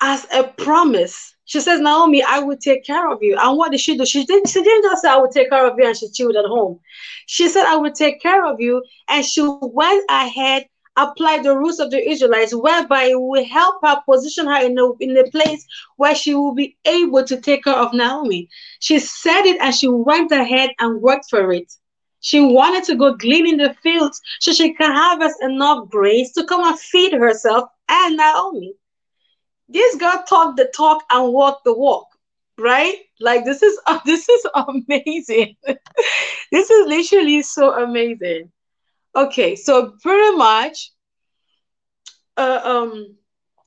as 0.00 0.26
a 0.32 0.44
promise. 0.44 1.34
She 1.46 1.60
says, 1.60 1.80
Naomi, 1.80 2.22
I 2.22 2.40
will 2.40 2.56
take 2.56 2.84
care 2.84 3.10
of 3.10 3.22
you. 3.22 3.36
And 3.38 3.56
what 3.56 3.70
did 3.72 3.80
she 3.80 3.96
do? 3.96 4.06
She 4.06 4.24
didn't, 4.24 4.48
she 4.48 4.62
didn't 4.62 4.84
just 4.84 5.02
say, 5.02 5.08
I 5.10 5.16
will 5.16 5.28
take 5.28 5.50
care 5.50 5.66
of 5.66 5.78
you 5.78 5.86
and 5.86 5.96
she 5.96 6.08
chilled 6.10 6.36
at 6.36 6.46
home. 6.46 6.80
She 7.26 7.48
said, 7.48 7.66
I 7.66 7.76
will 7.76 7.92
take 7.92 8.20
care 8.20 8.44
of 8.46 8.60
you. 8.60 8.82
And 9.08 9.24
she 9.24 9.42
went 9.42 10.04
ahead 10.08 10.66
apply 10.96 11.38
the 11.42 11.56
rules 11.56 11.80
of 11.80 11.90
the 11.90 12.08
Israelites, 12.08 12.54
whereby 12.54 13.04
it 13.04 13.20
will 13.20 13.44
help 13.44 13.76
her 13.82 14.00
position 14.08 14.46
her 14.46 14.64
in 14.64 14.78
a, 14.78 14.92
in 15.00 15.16
a 15.16 15.30
place 15.30 15.66
where 15.96 16.14
she 16.14 16.34
will 16.34 16.54
be 16.54 16.76
able 16.84 17.24
to 17.24 17.40
take 17.40 17.64
care 17.64 17.74
of 17.76 17.92
Naomi. 17.92 18.48
She 18.80 18.98
said 18.98 19.42
it 19.46 19.60
and 19.60 19.74
she 19.74 19.88
went 19.88 20.30
ahead 20.32 20.70
and 20.78 21.00
worked 21.02 21.26
for 21.30 21.52
it. 21.52 21.72
She 22.20 22.40
wanted 22.40 22.84
to 22.84 22.96
go 22.96 23.14
glean 23.14 23.46
in 23.46 23.58
the 23.58 23.74
fields 23.82 24.20
so 24.40 24.52
she 24.52 24.72
can 24.74 24.90
harvest 24.92 25.42
enough 25.42 25.88
grains 25.90 26.32
to 26.32 26.44
come 26.44 26.64
and 26.64 26.78
feed 26.78 27.12
herself 27.12 27.68
and 27.88 28.16
Naomi. 28.16 28.74
This 29.68 29.96
girl 29.96 30.22
talked 30.28 30.56
the 30.56 30.70
talk 30.74 31.02
and 31.10 31.32
walked 31.32 31.64
the 31.64 31.74
walk, 31.76 32.06
right? 32.58 32.96
Like 33.20 33.44
this 33.44 33.62
is 33.62 33.78
uh, 33.86 33.98
this 34.06 34.28
is 34.28 34.46
amazing. 34.54 35.56
this 36.52 36.70
is 36.70 36.86
literally 36.86 37.42
so 37.42 37.72
amazing. 37.82 38.50
Okay, 39.16 39.54
so 39.56 39.92
pretty 40.02 40.36
much, 40.36 40.92
uh, 42.36 42.60
um, 42.64 43.16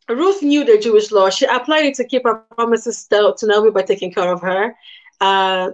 Ruth 0.10 0.42
knew 0.44 0.66
the 0.66 0.78
Jewish 0.78 1.12
law. 1.12 1.30
She 1.30 1.46
applied 1.46 1.86
it 1.86 1.96
to 1.96 2.06
keep 2.06 2.24
her 2.26 2.36
promises 2.36 3.08
to 3.08 3.34
Naomi 3.44 3.72
by 3.72 3.82
taking 3.84 4.12
care 4.12 4.32
of 4.32 4.42
her. 4.42 4.76
Uh, 5.22 5.72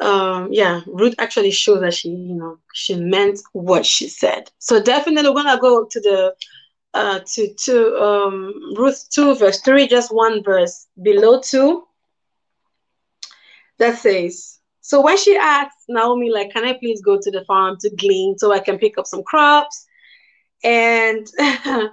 um, 0.00 0.48
yeah, 0.50 0.80
Ruth 0.86 1.14
actually 1.18 1.50
shows 1.50 1.80
that 1.80 1.94
she, 1.94 2.08
you 2.10 2.34
know, 2.34 2.58
she 2.74 2.96
meant 2.96 3.40
what 3.52 3.84
she 3.86 4.08
said. 4.08 4.50
So 4.58 4.82
definitely, 4.82 5.30
we're 5.30 5.42
gonna 5.42 5.60
go 5.60 5.86
to 5.86 6.00
the 6.00 6.34
uh, 6.94 7.20
to 7.34 7.54
to 7.64 7.96
um, 7.96 8.74
Ruth 8.76 9.08
two 9.10 9.34
verse 9.34 9.60
three, 9.60 9.86
just 9.88 10.14
one 10.14 10.42
verse 10.42 10.86
below 11.00 11.40
two. 11.40 11.84
That 13.78 13.98
says, 13.98 14.55
so 14.86 15.00
when 15.00 15.16
she 15.18 15.36
asked 15.36 15.88
Naomi, 15.88 16.30
like, 16.30 16.52
can 16.52 16.64
I 16.64 16.74
please 16.74 17.02
go 17.02 17.18
to 17.20 17.30
the 17.32 17.44
farm 17.44 17.76
to 17.80 17.90
glean 17.96 18.38
so 18.38 18.52
I 18.52 18.60
can 18.60 18.78
pick 18.78 18.96
up 18.96 19.06
some 19.08 19.24
crops? 19.24 19.84
And 20.62 21.26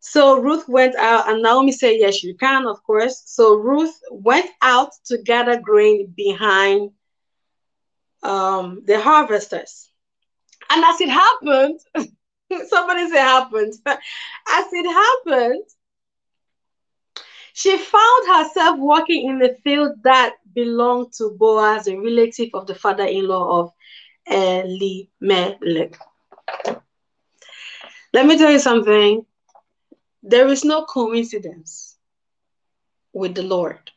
so 0.00 0.40
Ruth 0.40 0.66
went 0.70 0.96
out, 0.96 1.28
and 1.28 1.42
Naomi 1.42 1.70
said, 1.70 1.96
Yes, 1.98 2.22
you 2.22 2.34
can, 2.34 2.66
of 2.66 2.82
course. 2.82 3.24
So 3.26 3.56
Ruth 3.56 3.94
went 4.10 4.48
out 4.62 4.88
to 5.08 5.18
gather 5.18 5.60
grain 5.60 6.14
behind 6.16 6.92
um, 8.22 8.84
the 8.86 8.98
harvesters. 8.98 9.90
And 10.70 10.82
as 10.82 11.02
it 11.02 11.10
happened, 11.10 11.78
somebody 12.68 13.06
say 13.10 13.18
happened. 13.18 13.74
as 13.86 14.66
it 14.72 15.26
happened, 15.26 15.64
she 17.52 17.76
found 17.76 18.28
herself 18.28 18.78
walking 18.78 19.28
in 19.28 19.40
the 19.40 19.58
field 19.62 19.92
that 20.04 20.36
belonged 20.54 21.12
to 21.14 21.30
Boaz, 21.30 21.88
a 21.88 21.96
relative 21.96 22.50
of 22.54 22.66
the 22.66 22.74
father 22.74 23.04
in 23.04 23.26
law 23.28 23.60
of 23.60 23.72
Elimelech. 24.30 25.98
Let 28.12 28.26
me 28.26 28.38
tell 28.38 28.50
you 28.50 28.58
something. 28.58 29.24
There 30.22 30.48
is 30.48 30.64
no 30.64 30.84
coincidence 30.84 31.96
with 33.12 33.34
the 33.34 33.42
Lord. 33.42 33.90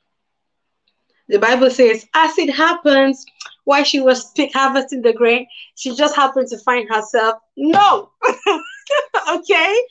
The 1.27 1.39
Bible 1.39 1.69
says, 1.69 2.05
as 2.13 2.37
it 2.37 2.49
happens, 2.53 3.25
while 3.63 3.83
she 3.83 4.01
was 4.01 4.31
harvesting 4.53 5.01
the 5.01 5.13
grain, 5.13 5.47
she 5.75 5.95
just 5.95 6.15
happened 6.15 6.47
to 6.49 6.57
find 6.59 6.89
herself. 6.89 7.37
No, 7.55 8.11
okay? 9.33 9.81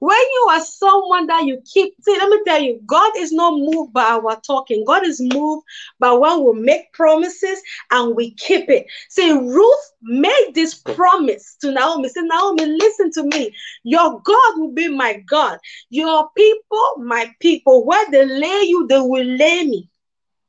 When 0.00 0.18
you 0.18 0.48
are 0.50 0.60
someone 0.60 1.26
that 1.26 1.44
you 1.44 1.60
keep, 1.64 1.94
see, 2.02 2.16
let 2.16 2.28
me 2.28 2.40
tell 2.46 2.60
you, 2.60 2.80
God 2.86 3.12
is 3.16 3.32
not 3.32 3.52
moved 3.52 3.92
by 3.92 4.04
our 4.04 4.40
talking. 4.40 4.84
God 4.86 5.06
is 5.06 5.20
moved 5.20 5.64
by 5.98 6.12
when 6.12 6.44
we 6.44 6.60
make 6.60 6.92
promises 6.92 7.60
and 7.90 8.14
we 8.16 8.32
keep 8.34 8.68
it. 8.68 8.86
See, 9.08 9.32
Ruth 9.32 9.92
made 10.02 10.52
this 10.54 10.74
promise 10.74 11.56
to 11.60 11.72
Naomi. 11.72 12.08
Say, 12.08 12.22
Naomi, 12.22 12.66
listen 12.66 13.10
to 13.12 13.24
me. 13.24 13.54
Your 13.84 14.20
God 14.20 14.58
will 14.58 14.72
be 14.72 14.88
my 14.88 15.22
God. 15.28 15.58
Your 15.90 16.28
people, 16.36 16.94
my 16.98 17.32
people. 17.40 17.84
Where 17.84 18.10
they 18.10 18.24
lay 18.26 18.62
you, 18.64 18.86
they 18.88 19.00
will 19.00 19.24
lay 19.26 19.64
me. 19.64 19.88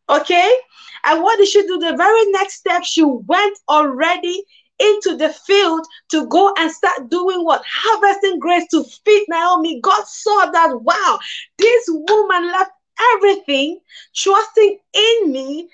Okay? 0.10 0.54
And 1.06 1.22
what 1.22 1.38
did 1.38 1.48
she 1.48 1.62
do? 1.64 1.80
The 1.80 1.96
very 1.96 2.32
next 2.32 2.56
step, 2.56 2.84
she 2.84 3.04
went 3.04 3.58
already 3.70 4.44
into 4.84 5.18
the 5.18 5.30
field 5.30 5.86
to 6.10 6.28
go 6.28 6.54
and 6.58 6.72
start 6.72 7.10
doing 7.10 7.44
what? 7.44 7.64
Harvesting 7.66 8.40
grapes 8.40 8.68
to 8.72 8.84
feed 8.84 9.26
Naomi. 9.30 9.80
God 9.82 10.06
saw 10.06 10.52
that, 10.52 10.82
wow, 10.82 11.20
this 11.58 11.86
woman 11.88 12.52
left 12.52 12.72
everything, 13.16 13.80
trusting 14.16 14.78
in 14.94 15.32
me, 15.32 15.70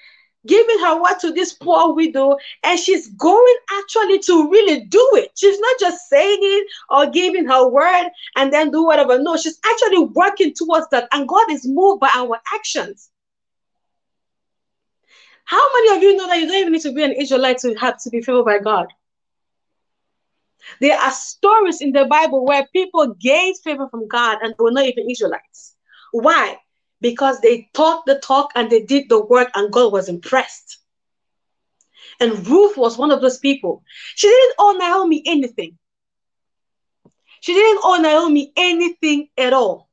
giving 0.48 0.80
her 0.80 1.02
word 1.02 1.20
to 1.20 1.32
this 1.32 1.54
poor 1.54 1.94
widow, 1.94 2.38
and 2.64 2.80
she's 2.80 3.10
going 3.16 3.56
actually 3.80 4.20
to 4.20 4.50
really 4.50 4.86
do 4.86 5.10
it. 5.14 5.32
She's 5.36 5.60
not 5.60 5.76
just 5.80 6.08
saying 6.10 6.40
it 6.42 6.68
or 6.90 7.08
giving 7.08 7.46
her 7.48 7.68
word 7.68 8.10
and 8.36 8.52
then 8.54 8.72
do 8.72 8.86
whatever. 8.86 9.20
No, 9.20 9.36
she's 9.38 9.60
actually 9.66 10.06
working 10.06 10.54
towards 10.56 10.88
that, 10.92 11.08
and 11.12 11.28
God 11.28 11.52
is 11.52 11.68
moved 11.68 12.00
by 12.00 12.10
our 12.14 12.40
actions. 12.54 13.10
How 15.46 15.74
many 15.74 15.98
of 15.98 16.04
you 16.04 16.16
know 16.16 16.28
that 16.28 16.40
you 16.40 16.46
don't 16.48 16.58
even 16.58 16.74
need 16.74 16.82
to 16.84 16.94
be 16.94 17.04
an 17.04 17.12
Israelite 17.12 17.58
to 17.60 17.74
have 17.76 18.02
to 18.04 18.10
be 18.12 18.22
favored 18.22 18.46
by 18.46 18.60
God? 18.60 18.88
There 20.82 20.98
are 20.98 21.12
stories 21.12 21.82
in 21.82 21.92
the 21.92 22.06
Bible 22.06 22.46
where 22.46 22.68
people 22.74 23.14
gained 23.20 23.58
favor 23.64 23.88
from 23.90 24.08
God 24.08 24.40
and 24.42 24.54
were 24.60 24.72
not 24.72 24.86
even 24.86 25.10
Israelites. 25.10 25.76
Why? 26.12 26.58
because 27.02 27.40
they 27.42 27.70
talked 27.74 28.06
the 28.08 28.20
talk 28.20 28.52
and 28.56 28.70
they 28.70 28.82
did 28.82 29.10
the 29.10 29.24
work 29.24 29.50
and 29.56 29.72
God 29.72 29.92
was 29.92 30.10
impressed. 30.10 30.80
And 32.20 32.46
Ruth 32.48 32.78
was 32.78 32.98
one 32.98 33.12
of 33.12 33.22
those 33.22 33.40
people. 33.40 33.84
She 34.16 34.28
didn't 34.28 34.56
owe 34.60 34.76
Naomi 34.78 35.24
anything. 35.26 35.78
She 37.42 37.54
didn't 37.54 37.80
owe 37.84 38.02
Naomi 38.02 38.52
anything 38.58 39.30
at 39.38 39.54
all. 39.54 39.90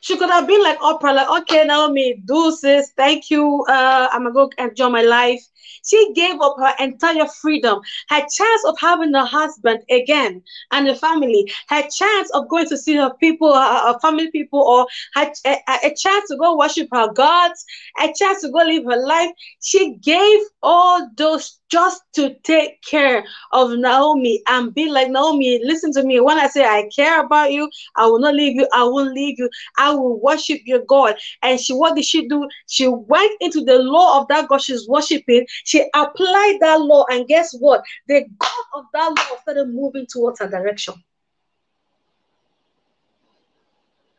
She 0.00 0.16
could 0.16 0.30
have 0.30 0.48
been 0.48 0.62
like 0.62 0.82
Orpah, 0.82 1.12
like, 1.12 1.42
okay, 1.42 1.64
Naomi, 1.64 2.22
do 2.24 2.56
this. 2.62 2.90
Thank 2.96 3.30
you. 3.30 3.64
Uh, 3.68 4.08
I'm 4.10 4.22
gonna 4.22 4.32
go 4.32 4.50
enjoy 4.58 4.88
my 4.88 5.02
life. 5.02 5.44
She 5.84 6.12
gave 6.14 6.40
up 6.40 6.56
her 6.58 6.72
entire 6.78 7.26
freedom, 7.26 7.80
her 8.08 8.20
chance 8.20 8.64
of 8.66 8.78
having 8.78 9.14
a 9.14 9.24
husband 9.24 9.80
again 9.90 10.42
and 10.70 10.88
a 10.88 10.94
family, 10.94 11.50
her 11.68 11.82
chance 11.90 12.30
of 12.32 12.48
going 12.48 12.68
to 12.68 12.76
see 12.76 12.96
her 12.96 13.12
people, 13.20 13.54
her, 13.54 13.92
her 13.92 13.98
family 14.00 14.30
people, 14.30 14.60
or 14.60 14.86
her, 15.14 15.30
a, 15.46 15.56
a 15.84 15.94
chance 15.94 16.28
to 16.28 16.36
go 16.36 16.56
worship 16.56 16.88
her 16.92 17.12
gods, 17.12 17.64
a 18.00 18.12
chance 18.18 18.40
to 18.42 18.50
go 18.50 18.58
live 18.58 18.84
her 18.84 19.04
life. 19.06 19.30
She 19.62 19.94
gave 19.96 20.40
all 20.62 21.08
those 21.16 21.60
just 21.70 22.02
to 22.14 22.34
take 22.42 22.82
care 22.82 23.24
of 23.52 23.70
Naomi 23.72 24.42
and 24.48 24.74
be 24.74 24.90
like, 24.90 25.08
Naomi, 25.10 25.60
listen 25.64 25.92
to 25.92 26.02
me. 26.02 26.20
When 26.20 26.38
I 26.38 26.48
say 26.48 26.64
I 26.64 26.88
care 26.94 27.24
about 27.24 27.52
you, 27.52 27.70
I 27.96 28.06
will 28.06 28.18
not 28.18 28.34
leave 28.34 28.56
you. 28.56 28.66
I 28.72 28.84
won't 28.84 29.14
leave 29.14 29.38
you. 29.38 29.48
I 29.78 29.94
will 29.94 30.20
worship 30.20 30.60
your 30.64 30.80
God. 30.88 31.14
And 31.42 31.60
she, 31.60 31.72
what 31.72 31.94
did 31.94 32.04
she 32.04 32.28
do? 32.28 32.48
She 32.68 32.88
went 32.88 33.32
into 33.40 33.64
the 33.64 33.78
law 33.78 34.20
of 34.20 34.28
that 34.28 34.48
God 34.48 34.60
she's 34.60 34.88
worshiping. 34.88 35.46
She 35.64 35.84
applied 35.94 36.58
that 36.60 36.80
law. 36.80 37.04
And 37.10 37.26
guess 37.26 37.54
what? 37.58 37.82
The 38.08 38.24
God 38.38 38.64
of 38.74 38.84
that 38.92 39.08
law 39.08 39.36
started 39.42 39.68
moving 39.68 40.06
towards 40.10 40.40
her 40.40 40.48
direction. 40.48 40.94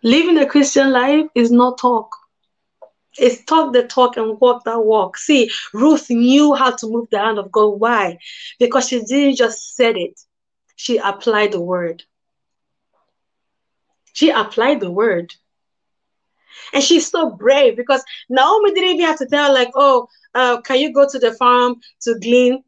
Living 0.03 0.37
a 0.39 0.45
Christian 0.45 0.91
life 0.91 1.27
is 1.35 1.51
not 1.51 1.77
talk. 1.77 2.09
It's 3.17 3.43
talk 3.43 3.73
the 3.73 3.83
talk 3.83 4.17
and 4.17 4.39
walk 4.39 4.63
that 4.63 4.79
walk. 4.79 5.17
See, 5.17 5.51
Ruth 5.73 6.09
knew 6.09 6.53
how 6.53 6.75
to 6.75 6.87
move 6.87 7.07
the 7.11 7.19
hand 7.19 7.39
of 7.39 7.51
God. 7.51 7.79
Why? 7.79 8.17
Because 8.59 8.87
she 8.87 9.03
didn't 9.03 9.35
just 9.35 9.75
said 9.75 9.97
it, 9.97 10.19
she 10.75 10.97
applied 10.97 11.51
the 11.51 11.59
word. 11.59 12.03
She 14.13 14.29
applied 14.29 14.79
the 14.79 14.91
word. 14.91 15.33
And 16.73 16.83
she's 16.83 17.09
so 17.09 17.29
brave 17.31 17.75
because 17.75 18.03
Naomi 18.29 18.73
didn't 18.73 18.95
even 18.95 19.05
have 19.05 19.19
to 19.19 19.25
tell 19.25 19.53
like, 19.53 19.71
oh, 19.75 20.07
uh, 20.33 20.61
can 20.61 20.79
you 20.79 20.93
go 20.93 21.07
to 21.09 21.19
the 21.19 21.33
farm 21.33 21.75
to 22.01 22.17
glean? 22.19 22.63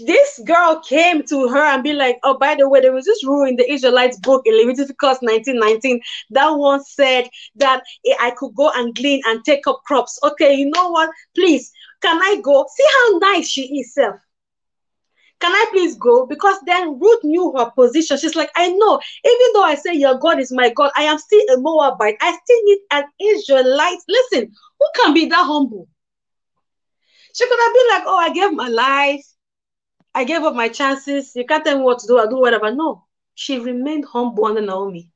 this 0.00 0.40
girl 0.44 0.80
came 0.80 1.22
to 1.24 1.48
her 1.48 1.62
and 1.62 1.82
be 1.82 1.92
like, 1.92 2.18
oh, 2.24 2.36
by 2.36 2.54
the 2.54 2.68
way, 2.68 2.80
there 2.80 2.92
was 2.92 3.04
this 3.04 3.24
rule 3.24 3.46
in 3.46 3.56
the 3.56 3.70
Israelites 3.70 4.18
book 4.18 4.42
in 4.44 4.56
Leviticus 4.56 5.18
1919 5.22 6.00
that 6.30 6.50
one 6.50 6.82
said 6.82 7.28
that 7.56 7.82
I 8.20 8.32
could 8.36 8.54
go 8.54 8.70
and 8.74 8.94
glean 8.94 9.22
and 9.26 9.44
take 9.44 9.66
up 9.66 9.82
crops. 9.86 10.18
Okay, 10.24 10.54
you 10.54 10.70
know 10.74 10.90
what? 10.90 11.10
Please, 11.34 11.70
can 12.02 12.20
I 12.20 12.40
go? 12.42 12.66
See 12.74 12.86
how 12.92 13.18
nice 13.18 13.48
she 13.48 13.78
is, 13.78 13.94
self. 13.94 14.16
Can 15.40 15.52
I 15.52 15.66
please 15.70 15.96
go? 15.96 16.26
Because 16.26 16.58
then 16.66 16.98
Ruth 16.98 17.24
knew 17.24 17.52
her 17.56 17.70
position. 17.70 18.18
She's 18.18 18.36
like, 18.36 18.50
I 18.56 18.70
know, 18.70 19.00
even 19.24 19.46
though 19.54 19.64
I 19.64 19.74
say 19.74 19.94
your 19.94 20.18
God 20.18 20.38
is 20.38 20.52
my 20.52 20.70
God, 20.70 20.90
I 20.96 21.04
am 21.04 21.18
still 21.18 21.42
a 21.54 21.60
Moabite. 21.60 22.16
I 22.20 22.36
still 22.44 22.62
need 22.64 22.78
an 22.90 23.04
Israelite. 23.20 23.98
Listen, 24.08 24.52
who 24.78 24.86
can 25.02 25.14
be 25.14 25.26
that 25.26 25.44
humble? 25.44 25.88
She 27.34 27.46
could 27.46 27.58
have 27.60 27.74
been 27.74 27.88
like, 27.88 28.02
oh, 28.06 28.16
I 28.18 28.30
gave 28.30 28.52
my 28.52 28.68
life 28.68 29.24
I 30.14 30.24
gave 30.24 30.42
up 30.42 30.54
my 30.54 30.68
chances. 30.68 31.32
You 31.36 31.46
can't 31.46 31.64
tell 31.64 31.78
me 31.78 31.84
what 31.84 32.00
to 32.00 32.06
do. 32.06 32.18
I'll 32.18 32.28
do 32.28 32.40
whatever. 32.40 32.74
No, 32.74 33.04
she 33.34 33.58
remained 33.58 34.04
humble 34.04 34.46
under 34.46 34.60
Naomi. 34.60 35.08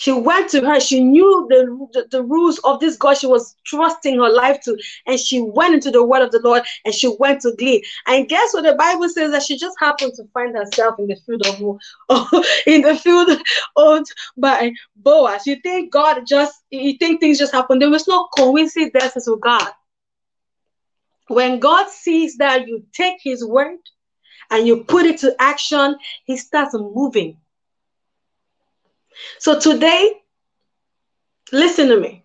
She 0.00 0.12
went 0.12 0.48
to 0.52 0.64
her. 0.64 0.80
She 0.80 1.04
knew 1.04 1.46
the, 1.50 1.88
the, 1.92 2.08
the, 2.10 2.22
rules 2.22 2.58
of 2.60 2.80
this 2.80 2.96
God 2.96 3.18
she 3.18 3.26
was 3.26 3.54
trusting 3.66 4.18
her 4.18 4.30
life 4.30 4.62
to. 4.62 4.78
And 5.06 5.20
she 5.20 5.42
went 5.42 5.74
into 5.74 5.90
the 5.90 6.02
word 6.02 6.22
of 6.22 6.32
the 6.32 6.40
Lord 6.42 6.62
and 6.86 6.94
she 6.94 7.14
went 7.18 7.42
to 7.42 7.52
glean. 7.58 7.82
And 8.06 8.26
guess 8.26 8.54
what 8.54 8.64
the 8.64 8.72
Bible 8.76 9.10
says? 9.10 9.30
That 9.30 9.42
she 9.42 9.58
just 9.58 9.76
happened 9.78 10.14
to 10.14 10.24
find 10.32 10.56
herself 10.56 10.98
in 10.98 11.08
the 11.08 11.16
field 11.16 11.46
of 11.46 12.44
in 12.66 12.80
the 12.80 12.96
field 12.96 13.28
owned 13.76 14.06
by 14.38 14.72
Boaz. 14.96 15.46
You 15.46 15.56
think 15.56 15.92
God 15.92 16.26
just, 16.26 16.54
you 16.70 16.96
think 16.96 17.20
things 17.20 17.38
just 17.38 17.52
happened. 17.52 17.82
There 17.82 17.90
was 17.90 18.08
no 18.08 18.26
coincidences 18.34 19.28
with 19.28 19.42
God. 19.42 19.68
When 21.28 21.60
God 21.60 21.90
sees 21.90 22.38
that 22.38 22.66
you 22.66 22.86
take 22.94 23.18
his 23.22 23.44
word 23.44 23.76
and 24.50 24.66
you 24.66 24.82
put 24.82 25.04
it 25.04 25.18
to 25.18 25.36
action, 25.38 25.96
he 26.24 26.38
starts 26.38 26.72
moving. 26.72 27.36
So 29.38 29.58
today, 29.58 30.12
listen 31.52 31.88
to 31.88 32.00
me. 32.00 32.24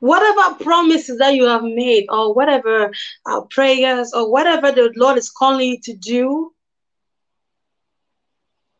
Whatever 0.00 0.54
promises 0.54 1.18
that 1.18 1.34
you 1.34 1.46
have 1.46 1.62
made, 1.62 2.06
or 2.08 2.34
whatever 2.34 2.90
uh, 3.26 3.42
prayers, 3.50 4.12
or 4.14 4.30
whatever 4.30 4.72
the 4.72 4.92
Lord 4.96 5.18
is 5.18 5.30
calling 5.30 5.68
you 5.68 5.80
to 5.82 5.94
do, 5.96 6.52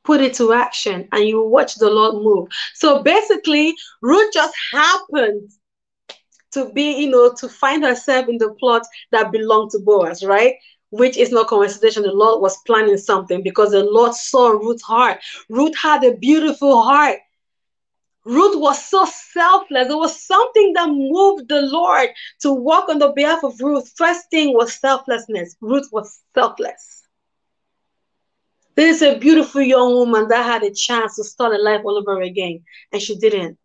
put 0.05 0.21
it 0.21 0.35
to 0.35 0.53
action 0.53 1.07
and 1.13 1.25
you 1.29 1.43
watch 1.45 1.75
the 1.77 1.91
Lord 1.91 2.15
move. 2.17 2.49
So 2.75 3.03
basically, 3.03 3.75
Ruth 4.01 4.33
just 4.33 4.55
happened 4.73 5.51
to 6.53 6.73
be, 6.73 7.03
you 7.03 7.11
know, 7.11 7.33
to 7.39 7.49
find 7.49 7.85
herself 7.85 8.29
in 8.29 8.39
the 8.39 8.55
plot 8.59 8.83
that 9.13 9.31
belonged 9.31 9.71
to 9.73 9.79
Boaz, 9.79 10.25
right? 10.25 10.55
Which 10.91 11.17
is 11.17 11.31
not 11.31 11.49
coincidence. 11.49 11.95
The 11.95 12.13
Lord 12.13 12.43
was 12.43 12.59
planning 12.67 12.99
something 12.99 13.43
because 13.43 13.71
the 13.71 13.85
Lord 13.85 14.15
saw 14.15 14.49
Ruth's 14.49 14.83
heart. 14.83 15.19
Ruth 15.49 15.77
had 15.77 16.05
a 16.05 16.17
beautiful 16.17 16.83
heart. 16.83 17.19
Ruth 18.25 18.59
was 18.59 18.85
so 18.85 19.07
selfless. 19.07 19.89
There 19.89 19.97
was 19.97 20.21
something 20.23 20.73
that 20.75 20.89
moved 20.89 21.49
the 21.49 21.63
Lord 21.63 22.11
to 22.41 22.53
walk 22.53 22.89
on 22.89 22.99
the 22.99 23.13
behalf 23.13 23.43
of 23.45 23.61
Ruth. 23.61 23.93
First 23.97 24.31
thing 24.31 24.53
was 24.53 24.75
selflessness. 24.75 25.57
Ruth 25.61 25.89
was 25.91 26.21
selfless. 26.35 27.07
This 28.77 28.97
is 28.97 29.03
a 29.03 29.19
beautiful 29.19 29.63
young 29.63 29.95
woman 29.95 30.29
that 30.29 30.45
had 30.45 30.63
a 30.63 30.73
chance 30.73 31.17
to 31.17 31.25
start 31.25 31.55
a 31.55 31.59
life 31.59 31.83
all 31.85 31.99
over 31.99 32.21
again, 32.21 32.63
and 32.93 33.01
she 33.01 33.17
didn't. 33.17 33.59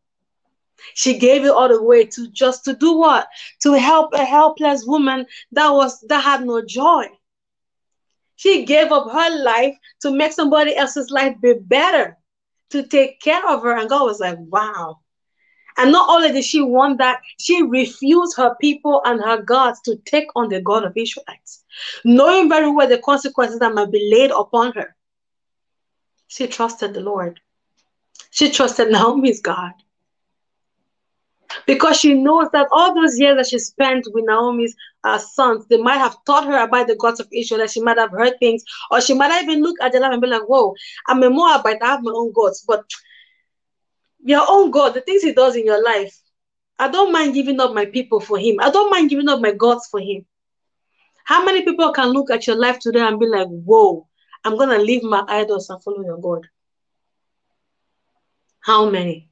She 0.94 1.18
gave 1.18 1.44
it 1.44 1.52
all 1.52 1.68
the 1.68 1.82
way 1.82 2.06
to 2.06 2.28
just 2.32 2.66
to 2.66 2.76
do 2.76 2.98
what? 2.98 3.28
To 3.62 3.74
help 3.74 4.14
a 4.14 4.24
helpless 4.24 4.86
woman 4.86 5.26
that 5.52 5.70
was 5.70 6.00
that 6.08 6.24
had 6.24 6.46
no 6.46 6.64
joy. 6.64 7.08
She 8.36 8.66
gave 8.66 8.92
up 8.92 9.12
her 9.12 9.44
life 9.44 9.76
to 10.02 10.12
make 10.12 10.34
somebody 10.34 10.76
else's 10.76 11.10
life 11.10 11.36
be 11.42 11.54
better, 11.54 12.18
to 12.72 12.86
take 12.86 13.22
care 13.22 13.48
of 13.48 13.64
her. 13.64 13.78
And 13.78 13.90
God 13.90 14.04
was 14.04 14.20
like, 14.20 14.38
wow. 14.40 15.00
And 15.78 15.92
not 15.92 16.10
only 16.10 16.32
did 16.32 16.46
she 16.46 16.62
want 16.62 17.00
that, 17.00 17.22
she 17.40 17.62
refused 17.62 18.38
her 18.38 18.56
people 18.62 19.02
and 19.06 19.22
her 19.22 19.42
gods 19.42 19.82
to 19.82 19.98
take 20.06 20.28
on 20.36 20.50
the 20.50 20.62
God 20.62 20.86
of 20.86 20.94
Israelites, 20.96 21.64
knowing 22.06 22.50
very 22.50 22.72
well 22.72 22.88
the 22.88 23.00
consequences 23.00 23.60
that 23.60 23.74
might 23.74 23.92
be 23.92 24.10
laid 24.14 24.32
upon 24.32 24.74
her. 24.74 24.96
She 26.28 26.48
trusted 26.48 26.94
the 26.94 27.02
Lord. 27.02 27.40
She 28.32 28.50
trusted 28.52 28.90
Naomi's 28.92 29.42
God 29.42 29.74
because 31.66 31.98
she 32.00 32.14
knows 32.14 32.48
that 32.54 32.68
all 32.72 32.94
those 32.94 33.20
years 33.20 33.38
that 33.38 33.48
she 33.48 33.60
spent 33.60 34.08
with 34.14 34.26
Naomi's 34.26 34.76
uh, 35.04 35.18
sons, 35.18 35.66
they 35.68 35.78
might 35.78 35.98
have 35.98 36.18
taught 36.26 36.46
her 36.46 36.64
about 36.64 36.88
the 36.88 36.96
gods 36.96 37.20
of 37.20 37.28
Israel, 37.32 37.60
that 37.62 37.72
she 37.72 37.82
might 37.82 37.98
have 37.98 38.12
heard 38.12 38.34
things, 38.40 38.64
or 38.92 39.02
she 39.02 39.14
might 39.14 39.32
have 39.32 39.44
even 39.44 39.64
look 39.64 39.78
at 39.82 39.92
the 39.92 40.00
life 40.00 40.12
and 40.14 40.22
be 40.22 40.28
like, 40.28 40.44
whoa, 40.44 40.74
I'm 41.08 41.24
a 41.24 41.30
Moabite, 41.30 41.82
I 41.82 41.88
have 41.88 42.04
my 42.04 42.12
own 42.14 42.32
gods, 42.34 42.64
but 42.68 42.84
your 44.24 44.46
own 44.48 44.72
God, 44.72 44.94
the 44.94 45.02
things 45.02 45.22
he 45.22 45.34
does 45.34 45.56
in 45.56 45.66
your 45.66 45.84
life, 45.84 46.18
I 46.78 46.90
don't 46.90 47.14
mind 47.14 47.34
giving 47.34 47.60
up 47.60 47.74
my 47.74 47.86
people 47.86 48.20
for 48.20 48.38
him. 48.38 48.58
I 48.60 48.70
don't 48.70 48.92
mind 48.92 49.10
giving 49.10 49.30
up 49.30 49.40
my 49.40 49.52
gods 49.52 49.88
for 49.90 50.00
him. 50.00 50.26
How 51.24 51.44
many 51.46 51.64
people 51.64 51.92
can 51.94 52.10
look 52.10 52.30
at 52.30 52.46
your 52.48 52.58
life 52.58 52.80
today 52.80 53.00
and 53.02 53.20
be 53.20 53.28
like, 53.28 53.48
whoa, 53.48 54.08
I'm 54.44 54.58
to 54.58 54.78
leave 54.78 55.04
my 55.04 55.24
idols 55.28 55.70
and 55.70 55.82
follow 55.82 56.04
your 56.04 56.20
God? 56.20 56.48
How 58.60 58.90
many? 58.90 59.30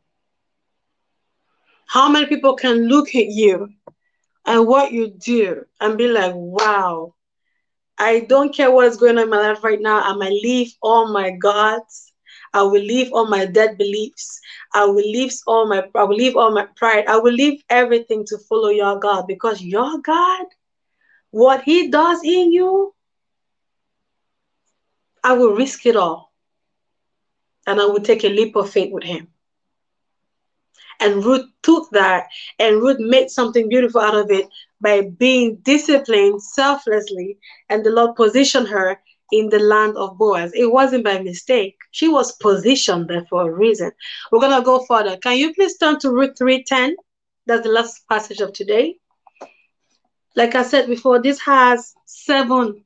How 1.93 2.09
many 2.09 2.25
people 2.25 2.55
can 2.55 2.87
look 2.87 3.09
at 3.09 3.27
you 3.27 3.69
and 4.47 4.65
what 4.65 4.91
you 4.91 5.11
do 5.11 5.63
and 5.79 5.95
be 5.95 6.07
like, 6.07 6.33
wow, 6.33 7.13
I 7.99 8.21
don't 8.21 8.51
care 8.51 8.71
what 8.71 8.87
is 8.87 8.97
going 8.97 9.19
on 9.19 9.25
in 9.25 9.29
my 9.29 9.37
life 9.37 9.63
right 9.63 9.79
now. 9.79 10.01
I 10.01 10.15
might 10.15 10.31
leave 10.31 10.73
all 10.81 11.13
my 11.13 11.29
gods. 11.29 12.11
I 12.51 12.63
will 12.63 12.81
leave 12.81 13.13
all 13.13 13.27
my 13.27 13.45
dead 13.45 13.77
beliefs. 13.77 14.39
I 14.73 14.85
will 14.85 15.05
leave 15.05 15.33
all 15.45 15.67
my 15.67 15.83
I 15.93 16.03
will 16.05 16.17
leave 16.17 16.35
all 16.35 16.51
my 16.51 16.65
pride. 16.75 17.05
I 17.07 17.17
will 17.17 17.31
leave 17.31 17.61
everything 17.69 18.25
to 18.25 18.39
follow 18.49 18.69
your 18.69 18.97
God 18.97 19.27
because 19.27 19.61
your 19.61 19.99
God, 19.99 20.47
what 21.29 21.61
He 21.61 21.91
does 21.91 22.21
in 22.23 22.51
you, 22.51 22.95
I 25.23 25.33
will 25.33 25.53
risk 25.53 25.85
it 25.85 25.95
all. 25.95 26.33
And 27.67 27.79
I 27.79 27.85
will 27.85 28.01
take 28.01 28.23
a 28.23 28.29
leap 28.29 28.55
of 28.55 28.71
faith 28.71 28.91
with 28.91 29.03
Him. 29.03 29.32
And 31.03 31.23
Ruth 31.23 31.45
took 31.61 31.89
that 31.91 32.27
and 32.59 32.81
Ruth 32.81 32.97
made 32.99 33.29
something 33.29 33.67
beautiful 33.67 34.01
out 34.01 34.15
of 34.15 34.31
it 34.31 34.47
by 34.81 35.01
being 35.01 35.57
disciplined 35.57 36.41
selflessly. 36.41 37.37
And 37.69 37.83
the 37.83 37.91
Lord 37.91 38.15
positioned 38.15 38.69
her 38.69 38.99
in 39.31 39.49
the 39.49 39.59
land 39.59 39.97
of 39.97 40.17
Boaz. 40.17 40.51
It 40.55 40.71
wasn't 40.71 41.03
by 41.03 41.19
mistake. 41.19 41.75
She 41.91 42.07
was 42.07 42.35
positioned 42.37 43.09
there 43.09 43.25
for 43.29 43.49
a 43.49 43.53
reason. 43.53 43.91
We're 44.31 44.39
going 44.39 44.57
to 44.57 44.65
go 44.65 44.85
further. 44.85 45.17
Can 45.17 45.37
you 45.37 45.53
please 45.53 45.77
turn 45.77 45.99
to 45.99 46.11
Ruth 46.11 46.35
3.10? 46.39 46.93
That's 47.45 47.63
the 47.63 47.73
last 47.73 48.07
passage 48.07 48.39
of 48.39 48.53
today. 48.53 48.95
Like 50.35 50.55
I 50.55 50.63
said 50.63 50.87
before, 50.87 51.21
this 51.21 51.39
has 51.41 51.93
seven 52.05 52.83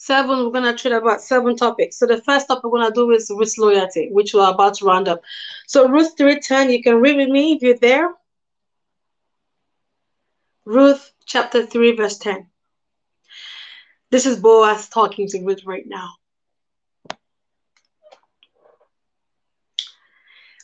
seven, 0.00 0.44
we're 0.44 0.50
going 0.50 0.64
to 0.64 0.74
treat 0.74 0.94
about 0.94 1.20
seven 1.20 1.54
topics. 1.54 1.98
So 1.98 2.06
the 2.06 2.22
first 2.22 2.48
topic 2.48 2.64
we're 2.64 2.80
going 2.80 2.90
to 2.90 2.94
do 2.94 3.10
is 3.10 3.30
Ruth 3.30 3.58
loyalty, 3.58 4.08
which 4.10 4.32
we're 4.32 4.48
about 4.48 4.74
to 4.74 4.86
round 4.86 5.08
up. 5.08 5.20
So 5.66 5.88
Ruth 5.88 6.16
3.10, 6.16 6.72
you 6.72 6.82
can 6.82 6.96
read 6.96 7.16
with 7.16 7.28
me 7.28 7.52
if 7.52 7.62
you're 7.62 7.76
there. 7.76 8.14
Ruth 10.64 11.12
chapter 11.26 11.66
3, 11.66 11.96
verse 11.96 12.16
10. 12.16 12.46
This 14.10 14.24
is 14.24 14.40
Boaz 14.40 14.88
talking 14.88 15.28
to 15.28 15.44
Ruth 15.44 15.64
right 15.66 15.86
now. 15.86 16.08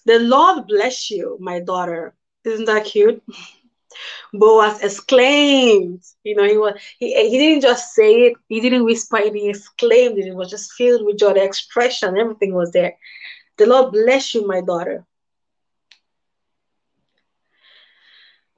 The 0.07 0.18
Lord 0.18 0.66
bless 0.66 1.11
you, 1.11 1.37
my 1.40 1.61
daughter. 1.61 2.14
Isn't 2.44 2.66
that 2.66 2.87
cute? 2.87 3.22
Boaz 4.33 4.83
exclaimed. 4.83 6.01
You 6.25 6.37
know, 6.37 6.45
he 6.45 6.57
was 6.57 6.75
he, 6.99 7.15
he 7.31 7.39
didn't 7.39 7.63
just 7.63 7.95
say 7.95 8.13
it, 8.27 8.35
he 8.49 8.61
didn't 8.61 8.85
whisper 8.85 9.19
it, 9.19 9.35
he 9.35 9.49
exclaimed 9.49 10.19
it. 10.19 10.27
It 10.27 10.35
was 10.35 10.51
just 10.51 10.73
filled 10.73 11.05
with 11.05 11.19
joy. 11.19 11.33
The 11.35 11.45
expression, 11.45 12.17
everything 12.19 12.55
was 12.55 12.71
there. 12.73 12.95
The 13.59 13.67
Lord 13.67 13.93
bless 13.93 14.35
you, 14.35 14.47
my 14.47 14.61
daughter. 14.61 15.05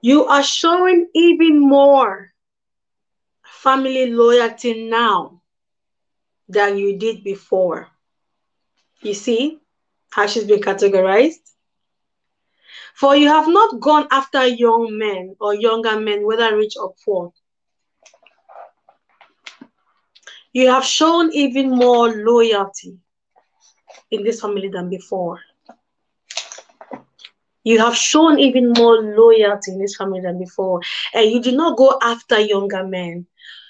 You 0.02 0.24
are 0.26 0.42
showing 0.42 1.08
even 1.14 1.60
more 1.60 2.32
family 3.62 4.06
loyalty 4.12 4.88
now 4.88 5.40
than 6.48 6.76
you 6.76 6.98
did 6.98 7.22
before. 7.24 7.88
You 9.02 9.14
see 9.14 9.60
how 10.10 10.26
she's 10.26 10.44
been 10.44 10.60
categorized? 10.60 11.52
For 12.98 13.14
you 13.14 13.28
have 13.28 13.46
not 13.46 13.78
gone 13.80 14.08
after 14.10 14.44
young 14.46 14.98
men 14.98 15.36
or 15.40 15.54
younger 15.54 16.00
men, 16.00 16.26
whether 16.26 16.56
rich 16.56 16.74
or 16.76 16.94
poor. 17.04 17.32
You 20.52 20.68
have 20.68 20.84
shown 20.84 21.32
even 21.32 21.70
more 21.70 22.08
loyalty 22.08 22.98
in 24.10 24.24
this 24.24 24.40
family 24.40 24.68
than 24.68 24.90
before. 24.90 25.38
You 27.62 27.78
have 27.78 27.96
shown 27.96 28.40
even 28.40 28.72
more 28.76 28.96
loyalty 29.00 29.72
in 29.72 29.78
this 29.78 29.96
family 29.96 30.20
than 30.20 30.38
before. 30.38 30.80
And 31.14 31.30
you 31.30 31.40
did 31.40 31.54
not 31.54 31.76
go 31.76 31.98
after 32.02 32.40
younger 32.40 32.84
men. 32.84 33.26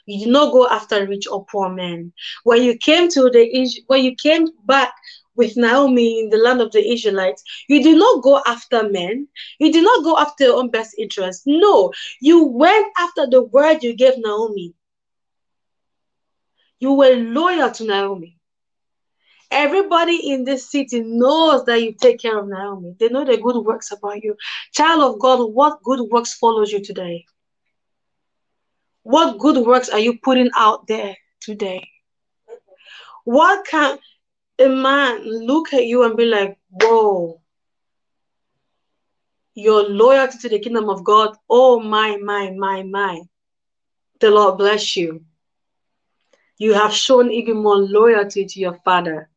You 0.06 0.24
did 0.24 0.32
not 0.32 0.52
go 0.52 0.66
after 0.68 1.06
rich 1.06 1.26
or 1.30 1.44
poor 1.44 1.68
men. 1.68 2.12
When 2.44 2.62
you 2.62 2.78
came 2.78 3.10
to 3.10 3.28
the 3.28 3.82
when 3.88 4.04
you 4.04 4.14
came 4.16 4.46
back 4.64 4.94
with 5.38 5.56
Naomi 5.56 6.20
in 6.20 6.28
the 6.28 6.36
land 6.36 6.60
of 6.60 6.72
the 6.72 6.86
Israelites, 6.92 7.42
you 7.68 7.82
did 7.82 7.96
not 7.96 8.22
go 8.22 8.42
after 8.46 8.88
men. 8.90 9.28
You 9.58 9.72
did 9.72 9.84
not 9.84 10.04
go 10.04 10.18
after 10.18 10.44
your 10.44 10.58
own 10.58 10.70
best 10.70 10.96
interest. 10.98 11.42
No, 11.46 11.92
you 12.20 12.44
went 12.44 12.86
after 12.98 13.26
the 13.26 13.44
word 13.44 13.82
you 13.82 13.94
gave 13.94 14.14
Naomi. 14.18 14.74
You 16.80 16.92
were 16.92 17.14
loyal 17.16 17.70
to 17.70 17.84
Naomi. 17.84 18.36
Everybody 19.50 20.30
in 20.30 20.44
this 20.44 20.70
city 20.70 21.00
knows 21.00 21.64
that 21.64 21.80
you 21.82 21.94
take 21.94 22.20
care 22.20 22.38
of 22.38 22.48
Naomi. 22.48 22.94
They 22.98 23.08
know 23.08 23.24
the 23.24 23.38
good 23.38 23.64
works 23.64 23.92
about 23.92 24.22
you. 24.22 24.36
Child 24.72 25.14
of 25.14 25.20
God, 25.20 25.42
what 25.54 25.82
good 25.82 26.00
works 26.10 26.34
follows 26.34 26.70
you 26.70 26.84
today? 26.84 27.24
What 29.04 29.38
good 29.38 29.64
works 29.64 29.88
are 29.88 29.98
you 29.98 30.18
putting 30.18 30.50
out 30.54 30.86
there 30.86 31.16
today? 31.40 31.88
What 33.24 33.66
can 33.66 33.98
a 34.58 34.68
man 34.68 35.22
look 35.24 35.72
at 35.72 35.84
you 35.84 36.04
and 36.04 36.16
be 36.16 36.24
like, 36.24 36.58
whoa, 36.70 37.40
your 39.54 39.88
loyalty 39.88 40.38
to 40.38 40.48
the 40.48 40.58
kingdom 40.58 40.88
of 40.88 41.04
God, 41.04 41.36
oh 41.48 41.80
my, 41.80 42.16
my, 42.16 42.50
my, 42.50 42.82
my. 42.82 43.20
The 44.20 44.30
Lord 44.30 44.58
bless 44.58 44.96
you. 44.96 45.24
You 46.58 46.74
have 46.74 46.92
shown 46.92 47.30
even 47.30 47.56
more 47.58 47.78
loyalty 47.78 48.44
to 48.46 48.60
your 48.60 48.78
father 48.84 49.28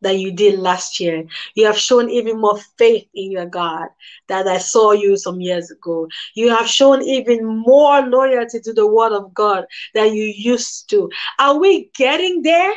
than 0.00 0.18
you 0.18 0.32
did 0.32 0.58
last 0.58 1.00
year. 1.00 1.24
You 1.54 1.66
have 1.66 1.78
shown 1.78 2.10
even 2.10 2.40
more 2.40 2.58
faith 2.78 3.06
in 3.14 3.30
your 3.30 3.46
God 3.46 3.88
that 4.28 4.46
I 4.46 4.58
saw 4.58 4.92
you 4.92 5.16
some 5.16 5.40
years 5.40 5.70
ago. 5.70 6.08
You 6.34 6.50
have 6.50 6.68
shown 6.68 7.02
even 7.02 7.44
more 7.44 8.02
loyalty 8.02 8.60
to 8.60 8.72
the 8.72 8.86
word 8.86 9.12
of 9.12 9.32
God 9.34 9.66
than 9.94 10.14
you 10.14 10.24
used 10.24 10.90
to. 10.90 11.10
Are 11.38 11.58
we 11.58 11.90
getting 11.96 12.42
there? 12.42 12.72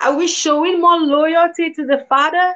Are 0.00 0.16
we 0.16 0.28
showing 0.28 0.80
more 0.80 1.00
loyalty 1.00 1.72
to 1.72 1.86
the 1.86 2.06
Father? 2.08 2.54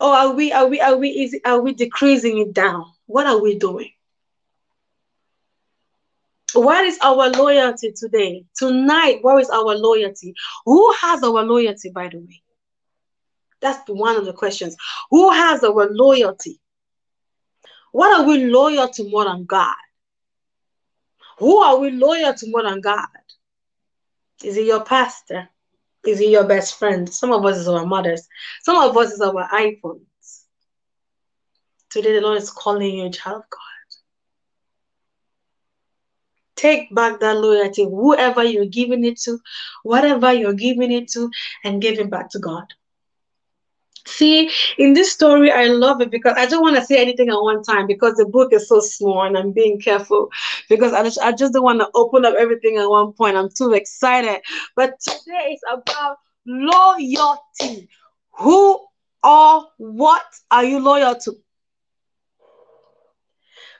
Or 0.00 0.08
are 0.08 0.32
we 0.32 0.52
are 0.52 0.66
we 0.66 0.80
are 0.80 0.96
we 0.96 1.10
is 1.10 1.36
are 1.44 1.60
we 1.60 1.74
decreasing 1.74 2.38
it 2.38 2.52
down? 2.52 2.84
What 3.06 3.26
are 3.26 3.40
we 3.40 3.58
doing? 3.58 3.90
What 6.54 6.84
is 6.84 6.98
our 7.02 7.28
loyalty 7.30 7.92
today? 7.92 8.44
Tonight, 8.56 9.18
what 9.22 9.40
is 9.40 9.50
our 9.50 9.76
loyalty? 9.76 10.34
Who 10.64 10.92
has 10.94 11.22
our 11.22 11.42
loyalty, 11.42 11.90
by 11.90 12.08
the 12.08 12.18
way? 12.18 12.42
That's 13.60 13.88
one 13.88 14.16
of 14.16 14.24
the 14.24 14.32
questions. 14.32 14.76
Who 15.10 15.30
has 15.30 15.62
our 15.62 15.88
loyalty? 15.90 16.60
What 17.92 18.18
are 18.18 18.26
we 18.26 18.44
loyal 18.44 18.88
to 18.88 19.10
more 19.10 19.24
than 19.24 19.44
God? 19.44 19.74
Who 21.38 21.58
are 21.58 21.78
we 21.78 21.90
loyal 21.90 22.34
to 22.34 22.50
more 22.50 22.62
than 22.62 22.80
God? 22.80 23.06
Is 24.42 24.56
it 24.56 24.64
your 24.64 24.84
pastor? 24.84 25.48
Is 26.06 26.18
he 26.18 26.30
your 26.30 26.44
best 26.44 26.78
friend? 26.78 27.12
Some 27.12 27.32
of 27.32 27.44
us 27.44 27.56
is 27.58 27.68
our 27.68 27.84
mothers. 27.84 28.26
Some 28.62 28.76
of 28.76 28.96
us 28.96 29.12
is 29.12 29.20
our 29.20 29.48
iPhones. 29.48 30.00
Today 31.90 32.14
the 32.14 32.20
Lord 32.20 32.38
is 32.38 32.50
calling 32.50 32.94
you 32.94 33.10
child 33.10 33.42
of 33.42 33.50
God. 33.50 33.58
Take 36.56 36.94
back 36.94 37.20
that 37.20 37.36
loyalty, 37.36 37.84
whoever 37.84 38.42
you're 38.42 38.66
giving 38.66 39.04
it 39.04 39.18
to, 39.20 39.38
whatever 39.84 40.32
you're 40.32 40.54
giving 40.54 40.90
it 40.90 41.08
to, 41.12 41.30
and 41.64 41.80
give 41.80 41.98
it 41.98 42.10
back 42.10 42.30
to 42.30 42.38
God. 42.38 42.64
See, 44.08 44.50
in 44.78 44.94
this 44.94 45.12
story, 45.12 45.50
I 45.52 45.66
love 45.66 46.00
it 46.00 46.10
because 46.10 46.34
I 46.36 46.46
don't 46.46 46.62
want 46.62 46.76
to 46.76 46.84
say 46.84 47.00
anything 47.00 47.28
at 47.28 47.40
one 47.40 47.62
time 47.62 47.86
because 47.86 48.14
the 48.16 48.26
book 48.26 48.52
is 48.52 48.68
so 48.68 48.80
small 48.80 49.22
and 49.22 49.36
I'm 49.36 49.52
being 49.52 49.80
careful 49.80 50.28
because 50.68 50.92
I 50.92 51.02
just, 51.02 51.18
I 51.20 51.32
just 51.32 51.52
don't 51.52 51.62
want 51.64 51.80
to 51.80 51.88
open 51.94 52.24
up 52.24 52.34
everything 52.38 52.76
at 52.78 52.88
one 52.88 53.12
point. 53.12 53.36
I'm 53.36 53.50
too 53.50 53.72
excited. 53.72 54.40
But 54.76 54.98
today 55.00 55.52
is 55.52 55.60
about 55.72 56.18
loyalty. 56.46 57.88
Who 58.38 58.86
or 59.22 59.66
what 59.78 60.22
are 60.50 60.64
you 60.64 60.80
loyal 60.80 61.16
to? 61.16 61.32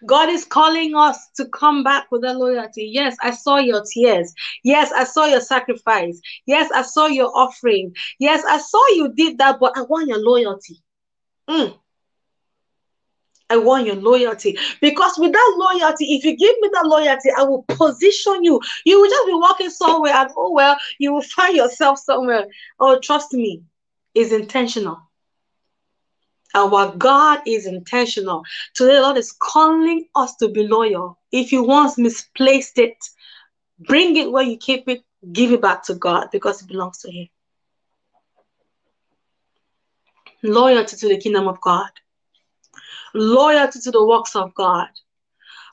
God 0.06 0.28
is 0.28 0.44
calling 0.44 0.94
us 0.94 1.28
to 1.37 1.46
come 1.46 1.82
back 1.82 2.11
with 2.11 2.22
that 2.22 2.37
loyalty. 2.37 2.90
Yes, 2.92 3.16
I 3.20 3.30
saw 3.30 3.58
your 3.58 3.82
tears. 3.92 4.32
Yes, 4.64 4.92
I 4.92 5.04
saw 5.04 5.26
your 5.26 5.40
sacrifice. 5.40 6.20
Yes, 6.46 6.70
I 6.72 6.82
saw 6.82 7.06
your 7.06 7.30
offering. 7.34 7.94
Yes, 8.18 8.44
I 8.48 8.58
saw 8.58 8.87
you 8.88 9.12
did 9.14 9.38
that, 9.38 9.58
but 9.61 9.76
I 9.76 9.82
want 9.82 10.08
your 10.08 10.20
loyalty. 10.20 10.82
Mm. 11.48 11.74
I 13.50 13.56
want 13.56 13.87
your 13.87 13.96
loyalty 13.96 14.58
because 14.80 15.18
with 15.18 15.32
that 15.32 15.54
loyalty, 15.56 16.14
if 16.16 16.24
you 16.24 16.37
give 16.37 16.54
me 16.61 16.70
that 16.74 16.87
loyalty, 16.87 17.30
I 17.37 17.44
will 17.44 17.64
position 17.68 18.44
you. 18.44 18.61
You 18.84 19.00
will 19.00 19.08
just 19.08 19.26
be 19.26 19.34
walking 19.34 19.70
somewhere, 19.70 20.12
and 20.12 20.30
oh 20.37 20.52
well, 20.52 20.76
you 20.98 21.14
will 21.14 21.22
find 21.22 21.56
yourself 21.56 21.98
somewhere. 21.98 22.46
Oh, 22.78 22.98
trust 23.00 23.32
me, 23.32 23.62
it's 24.14 24.32
intentional. 24.32 25.07
Our 26.54 26.96
God 26.96 27.40
is 27.46 27.66
intentional. 27.66 28.42
Today, 28.74 28.94
the 28.94 29.02
Lord 29.02 29.16
is 29.16 29.32
calling 29.32 30.06
us 30.14 30.34
to 30.37 30.48
be 30.48 30.66
loyal. 30.66 31.18
If 31.30 31.52
you 31.52 31.62
once 31.62 31.98
misplaced 31.98 32.78
it, 32.78 32.96
bring 33.80 34.16
it 34.16 34.30
where 34.30 34.44
you 34.44 34.56
keep 34.56 34.88
it, 34.88 35.02
give 35.32 35.52
it 35.52 35.61
back 35.61 35.84
to 35.84 35.94
God 35.94 36.28
because 36.32 36.62
it 36.62 36.68
belongs 36.68 36.98
to 36.98 37.12
Him. 37.12 37.28
Loyalty 40.42 40.96
to 40.96 41.08
the 41.08 41.18
kingdom 41.18 41.48
of 41.48 41.61
God, 41.61 41.90
loyalty 43.12 43.80
to 43.80 43.90
the 43.90 44.06
works 44.06 44.37
of 44.37 44.54
God, 44.54 44.88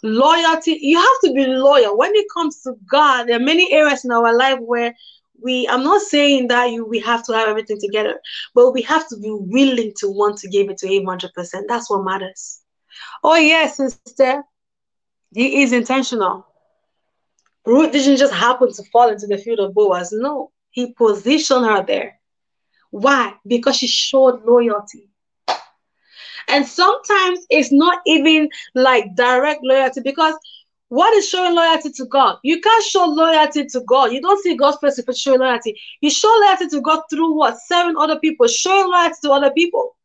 Loyalty, 0.05 0.77
you 0.81 0.99
have 0.99 1.19
to 1.23 1.33
be 1.33 1.47
loyal. 1.47 1.97
When 1.97 2.13
it 2.13 2.27
comes 2.31 2.61
to 2.61 2.73
God, 2.87 3.23
there 3.23 3.37
are 3.37 3.43
many 3.43 3.71
areas 3.73 4.05
in 4.05 4.11
our 4.11 4.37
life 4.37 4.59
where 4.59 4.93
we 5.41 5.67
I'm 5.69 5.83
not 5.83 6.01
saying 6.01 6.47
that 6.49 6.71
you 6.71 6.85
we 6.85 6.99
have 6.99 7.23
to 7.25 7.33
have 7.33 7.47
everything 7.47 7.77
together, 7.79 8.19
but 8.53 8.71
we 8.71 8.81
have 8.83 9.07
to 9.09 9.17
be 9.17 9.31
willing 9.31 9.93
to 9.99 10.09
want 10.09 10.37
to 10.39 10.49
give 10.49 10.69
it 10.69 10.77
to 10.79 10.87
him 10.87 11.05
100%. 11.05 11.65
That's 11.67 11.89
what 11.89 12.03
matters. 12.03 12.61
Oh 13.23 13.35
yes, 13.35 13.77
sister. 13.77 14.25
He 15.15 15.45
is 15.45 15.55
intentional. 15.55 16.33
Ruth 17.65 17.91
didn't 17.91 18.17
just 18.17 18.33
happen 18.33 18.71
to 18.71 18.83
fall 18.91 19.09
into 19.09 19.27
the 19.27 19.37
field 19.37 19.59
of 19.59 19.73
Boaz. 19.73 20.11
No, 20.11 20.51
he 20.71 20.93
positioned 20.93 21.65
her 21.65 21.83
there. 21.85 22.19
Why? 22.91 23.33
Because 23.45 23.75
she 23.77 23.87
showed 23.87 24.43
loyalty. 24.45 25.09
And 26.47 26.65
sometimes 26.65 27.45
it's 27.49 27.71
not 27.71 27.99
even 28.05 28.49
like 28.73 29.15
direct 29.15 29.61
loyalty 29.63 30.01
because 30.01 30.35
what 30.89 31.13
is 31.15 31.27
showing 31.27 31.55
loyalty 31.55 31.91
to 31.91 32.05
God? 32.05 32.37
You 32.43 32.61
can't 32.61 32.83
show 32.83 33.05
loyalty 33.05 33.65
to 33.65 33.81
God. 33.81 34.11
You 34.11 34.21
don't 34.21 34.41
see 34.41 34.55
God's 34.55 34.77
face 34.77 35.03
for 35.03 35.13
showing 35.13 35.39
loyalty. 35.39 35.79
You 36.01 36.09
show 36.11 36.31
loyalty 36.41 36.67
to 36.69 36.81
God 36.81 37.01
through 37.09 37.33
what? 37.33 37.57
Serving 37.65 37.97
other 37.97 38.19
people, 38.19 38.47
showing 38.47 38.91
loyalty 38.91 39.15
to 39.23 39.31
other 39.31 39.51
people. 39.51 39.95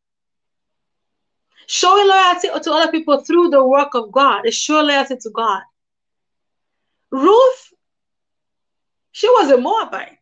Showing 1.67 2.07
loyalty 2.07 2.47
to 2.63 2.71
other 2.73 2.91
people 2.91 3.21
through 3.23 3.49
the 3.49 3.63
work 3.63 3.93
of 3.93 4.11
God 4.11 4.45
is 4.45 4.55
showing 4.55 4.87
loyalty 4.87 5.17
to 5.17 5.29
God. 5.29 5.61
Ruth, 7.11 7.73
she 9.11 9.29
was 9.29 9.51
a 9.51 9.57
Moabite. 9.57 10.17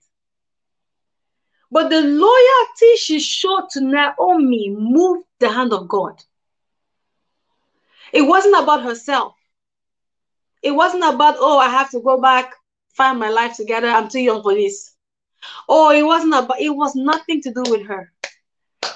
But 1.72 1.90
the 1.90 2.02
loyalty 2.02 2.96
she 2.98 3.20
showed 3.20 3.70
to 3.72 3.82
Naomi 3.82 4.76
moved 4.78 5.26
the 5.40 5.50
hand 5.50 5.72
of 5.72 5.88
God. 5.88 6.22
It 8.12 8.24
wasn't 8.24 8.62
about 8.62 8.84
herself. 8.84 9.36
It 10.62 10.72
wasn't 10.72 11.04
about, 11.04 11.36
oh, 11.38 11.58
I 11.58 11.70
have 11.70 11.90
to 11.92 12.02
go 12.02 12.20
back, 12.22 12.54
find 12.94 13.20
my 13.20 13.30
life 13.30 13.56
together. 13.56 13.88
I'm 13.88 14.10
too 14.10 14.20
young 14.20 14.42
for 14.44 14.54
this. 14.54 14.94
Oh, 15.68 15.92
it 15.92 16.04
wasn't 16.04 16.34
about, 16.34 16.60
it 16.60 16.70
was 16.70 16.96
nothing 16.96 17.42
to 17.42 17.54
do 17.54 17.64
with 17.70 17.88
her. 17.88 18.12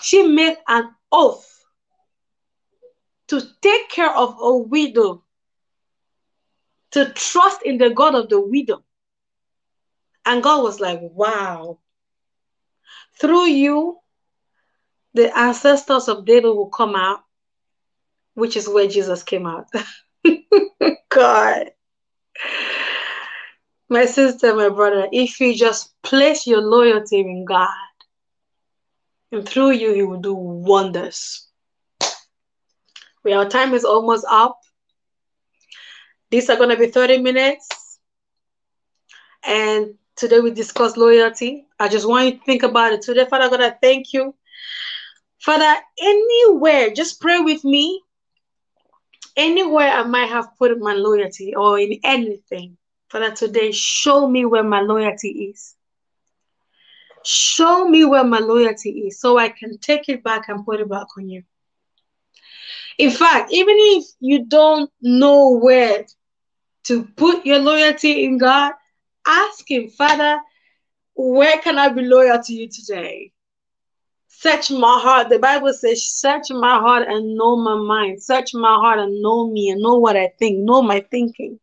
She 0.02 0.28
made 0.28 0.58
an 0.67 0.89
oath 1.12 1.49
to 3.28 3.41
take 3.62 3.89
care 3.89 4.13
of 4.13 4.38
a 4.41 4.58
widow, 4.58 5.23
to 6.91 7.10
trust 7.13 7.62
in 7.63 7.78
the 7.78 7.89
God 7.89 8.15
of 8.15 8.30
the 8.30 8.39
widow. 8.39 8.84
And 10.26 10.43
God 10.43 10.63
was 10.63 10.80
like, 10.80 10.99
wow. 11.02 11.80
Through 13.19 13.45
you, 13.45 13.99
the 15.13 15.36
ancestors 15.38 16.08
of 16.08 16.26
David 16.26 16.49
will 16.49 16.69
come 16.69 16.95
out, 16.95 17.21
which 18.34 18.58
is 18.58 18.67
where 18.67 18.88
Jesus 18.88 19.23
came 19.23 19.45
out. 19.45 19.67
God. 21.13 21.71
My 23.89 24.06
sister, 24.06 24.56
my 24.56 24.69
brother, 24.69 25.08
if 25.12 25.39
you 25.39 25.56
just 25.56 25.93
place 26.02 26.47
your 26.47 26.62
loyalty 26.62 27.19
in 27.19 27.45
God, 27.45 27.69
and 29.32 29.47
through 29.47 29.71
you, 29.71 29.93
He 29.93 30.04
will 30.04 30.21
do 30.21 30.34
wonders. 30.34 31.47
Well, 33.23 33.39
our 33.39 33.49
time 33.49 33.73
is 33.73 33.86
almost 33.86 34.26
up. 34.30 34.60
These 36.30 36.49
are 36.49 36.58
going 36.58 36.69
to 36.69 36.78
be 36.78 36.88
30 36.88 37.19
minutes. 37.19 37.67
And 39.45 39.95
today 40.15 40.39
we 40.39 40.52
discuss 40.52 40.97
loyalty. 40.97 41.67
I 41.80 41.89
just 41.89 42.08
want 42.08 42.26
you 42.26 42.32
to 42.32 42.45
think 42.45 42.63
about 42.63 42.93
it. 42.93 43.02
Today, 43.02 43.26
Father 43.30 43.49
God, 43.49 43.62
I 43.62 43.71
thank 43.82 44.13
you. 44.13 44.34
Father, 45.41 45.76
anywhere, 46.02 46.91
just 46.91 47.21
pray 47.21 47.39
with 47.39 47.63
me 47.63 48.02
anywhere 49.36 49.89
I 49.89 50.04
might 50.04 50.30
have 50.30 50.58
put 50.58 50.78
my 50.80 50.93
loyalty 50.93 51.56
or 51.56 51.80
in 51.80 52.00
anything, 52.04 52.78
Father, 53.10 53.32
today, 53.32 53.72
show 53.72 54.28
me 54.28 54.46
where 54.46 54.63
my 54.63 54.82
loyalty 54.82 55.52
is. 55.52 55.76
Show 57.24 57.88
me 57.88 58.06
where 58.06 58.24
my 58.24 58.39
loyalty 58.39 58.89
is 59.08 59.19
so 59.19 59.38
I 59.38 59.50
can 59.50 59.78
take 59.78 60.10
it 60.10 60.24
back 60.24 60.50
and 60.50 60.65
put 60.65 60.80
it 60.80 60.89
back 60.89 61.08
on 61.17 61.30
you. 61.30 61.43
In 62.98 63.12
fact, 63.12 63.52
even 63.52 63.76
if 63.78 64.06
you 64.19 64.46
don't 64.46 64.89
know 65.02 65.52
where 65.58 66.06
to 66.86 67.04
put 67.15 67.46
your 67.46 67.60
loyalty 67.60 68.26
in 68.26 68.38
God, 68.38 68.74
ask 69.28 69.69
Him, 69.69 69.89
Father, 69.89 70.39
where 71.15 71.60
can 71.60 71.78
I 71.78 71.89
be 71.89 72.02
loyal 72.02 72.41
to 72.41 72.54
you 72.54 72.69
today? 72.69 73.33
Search 74.44 74.72
my 74.72 75.00
heart. 75.02 75.30
The 75.30 75.40
Bible 75.40 75.72
says, 75.72 76.04
Search 76.04 76.50
my 76.50 76.78
heart 76.78 77.08
and 77.08 77.38
know 77.38 77.56
my 77.56 77.76
mind. 77.76 78.22
Search 78.22 78.54
my 78.54 78.76
heart 78.76 79.00
and 79.00 79.22
know 79.22 79.50
me 79.50 79.70
and 79.70 79.82
know 79.82 79.98
what 79.98 80.18
I 80.18 80.34
think, 80.38 80.58
know 80.60 80.82
my 80.82 81.00
thinking. 81.00 81.62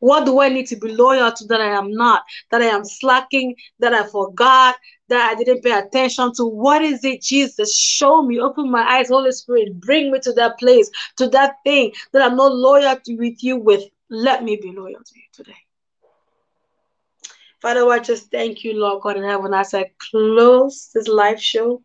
What 0.00 0.24
do 0.24 0.40
I 0.40 0.48
need 0.48 0.68
to 0.68 0.76
be 0.76 0.88
loyal 0.88 1.30
to 1.30 1.44
that 1.48 1.60
I 1.60 1.76
am 1.78 1.92
not, 1.92 2.22
that 2.50 2.62
I 2.62 2.68
am 2.68 2.86
slacking, 2.86 3.56
that 3.80 3.92
I 3.92 4.04
forgot, 4.08 4.76
that 5.10 5.30
I 5.30 5.34
didn't 5.34 5.62
pay 5.62 5.72
attention 5.72 6.32
to? 6.36 6.46
What 6.46 6.80
is 6.80 7.04
it, 7.04 7.20
Jesus? 7.20 7.76
Show 7.76 8.22
me, 8.22 8.40
open 8.40 8.70
my 8.70 8.82
eyes, 8.82 9.10
Holy 9.10 9.32
Spirit, 9.32 9.78
bring 9.78 10.12
me 10.12 10.18
to 10.20 10.32
that 10.32 10.58
place, 10.58 10.90
to 11.18 11.28
that 11.28 11.56
thing 11.62 11.92
that 12.14 12.22
I'm 12.22 12.38
not 12.38 12.54
loyal 12.54 12.96
to 12.96 13.16
with 13.16 13.44
you 13.44 13.58
with. 13.58 13.84
Let 14.08 14.44
me 14.44 14.56
be 14.56 14.72
loyal 14.72 15.04
to 15.04 15.14
you 15.14 15.28
today. 15.34 15.61
Father, 17.62 17.88
I 17.88 18.00
just 18.00 18.28
thank 18.32 18.64
you, 18.64 18.74
Lord 18.74 19.02
God 19.02 19.16
in 19.16 19.22
heaven, 19.22 19.54
as 19.54 19.72
I 19.72 19.92
close 20.10 20.90
this 20.92 21.06
live 21.06 21.40
show. 21.40 21.84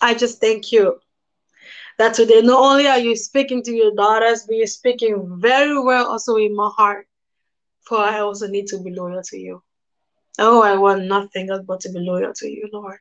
I 0.00 0.14
just 0.14 0.40
thank 0.40 0.70
you 0.70 1.00
that 1.98 2.14
today 2.14 2.40
not 2.40 2.60
only 2.60 2.86
are 2.86 3.00
you 3.00 3.16
speaking 3.16 3.64
to 3.64 3.72
your 3.72 3.92
daughters, 3.96 4.44
but 4.46 4.54
you're 4.54 4.68
speaking 4.68 5.40
very 5.40 5.76
well 5.82 6.06
also 6.06 6.36
in 6.36 6.54
my 6.54 6.70
heart. 6.76 7.08
For 7.82 7.98
I 7.98 8.20
also 8.20 8.46
need 8.46 8.68
to 8.68 8.78
be 8.78 8.92
loyal 8.92 9.22
to 9.24 9.36
you. 9.36 9.60
Oh, 10.38 10.62
I 10.62 10.76
want 10.76 11.04
nothing 11.06 11.50
else 11.50 11.64
but 11.66 11.80
to 11.80 11.90
be 11.92 12.00
loyal 12.00 12.32
to 12.36 12.48
you, 12.48 12.68
Lord, 12.72 12.98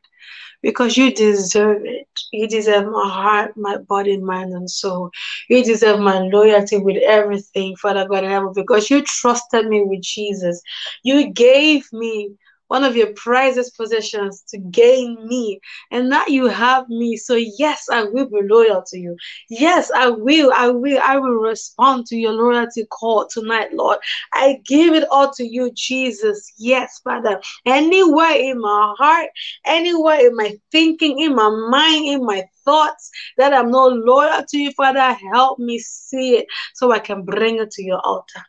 because 0.62 0.98
you 0.98 1.13
deserve 1.13 1.84
it. 1.86 2.08
You 2.32 2.48
deserve 2.48 2.86
my 2.92 3.10
heart, 3.10 3.58
my 3.58 3.78
body, 3.78 4.18
mind, 4.18 4.54
and 4.54 4.70
soul. 4.70 5.12
You 5.50 5.63
deserve 5.63 6.00
my 6.00 6.20
loyalty 6.20 6.78
with 6.78 6.98
everything, 7.04 7.76
Father 7.78 8.08
God 8.08 8.24
in 8.26 8.32
heaven, 8.32 8.54
because 8.56 8.89
you 8.89 9.04
trusted 9.04 9.68
me 9.68 9.84
with 9.84 10.02
Jesus. 10.02 10.62
You 11.04 11.30
gave 11.32 11.86
me 11.94 12.32
one 12.70 12.84
of 12.84 12.96
your 12.96 13.14
prizest 13.14 13.76
possessions 13.76 14.44
to 14.48 14.58
gain 14.58 15.18
me. 15.28 15.60
And 15.92 16.10
now 16.10 16.26
you 16.28 16.46
have 16.48 16.88
me. 16.88 17.18
So, 17.18 17.36
yes, 17.36 17.90
I 17.92 18.04
will 18.04 18.30
be 18.30 18.40
loyal 18.44 18.84
to 18.88 18.98
you. 18.98 19.18
Yes, 19.50 19.92
I 19.96 20.10
will. 20.10 20.52
I 20.56 20.70
will. 20.70 21.00
I 21.04 21.18
will 21.18 21.36
respond 21.36 22.06
to 22.08 22.16
your 22.16 22.32
loyalty 22.32 22.86
call 22.86 23.28
tonight, 23.28 23.74
Lord. 23.74 24.00
I 24.34 24.62
give 24.66 24.94
it 24.94 25.08
all 25.12 25.32
to 25.34 25.44
you, 25.44 25.72
Jesus. 25.74 26.54
Yes, 26.58 27.02
Father. 27.04 27.42
Anywhere 27.66 28.36
in 28.36 28.62
my 28.62 28.96
heart, 28.98 29.30
anywhere 29.66 30.28
in 30.28 30.36
my 30.36 30.56
thinking, 30.72 31.20
in 31.20 31.36
my 31.36 31.50
mind, 31.50 32.06
in 32.06 32.26
my 32.26 32.44
thoughts 32.66 33.10
that 33.38 33.54
I'm 33.54 33.72
not 33.72 33.94
loyal 33.94 34.44
to 34.48 34.58
you, 34.58 34.72
Father, 34.72 35.14
help 35.34 35.60
me 35.60 35.80
see 35.80 36.38
it 36.38 36.48
so 36.76 36.92
I 36.92 37.00
can 37.00 37.24
bring 37.24 37.58
it 37.60 37.72
to 37.72 37.84
your 37.84 38.00
altar. 38.06 38.44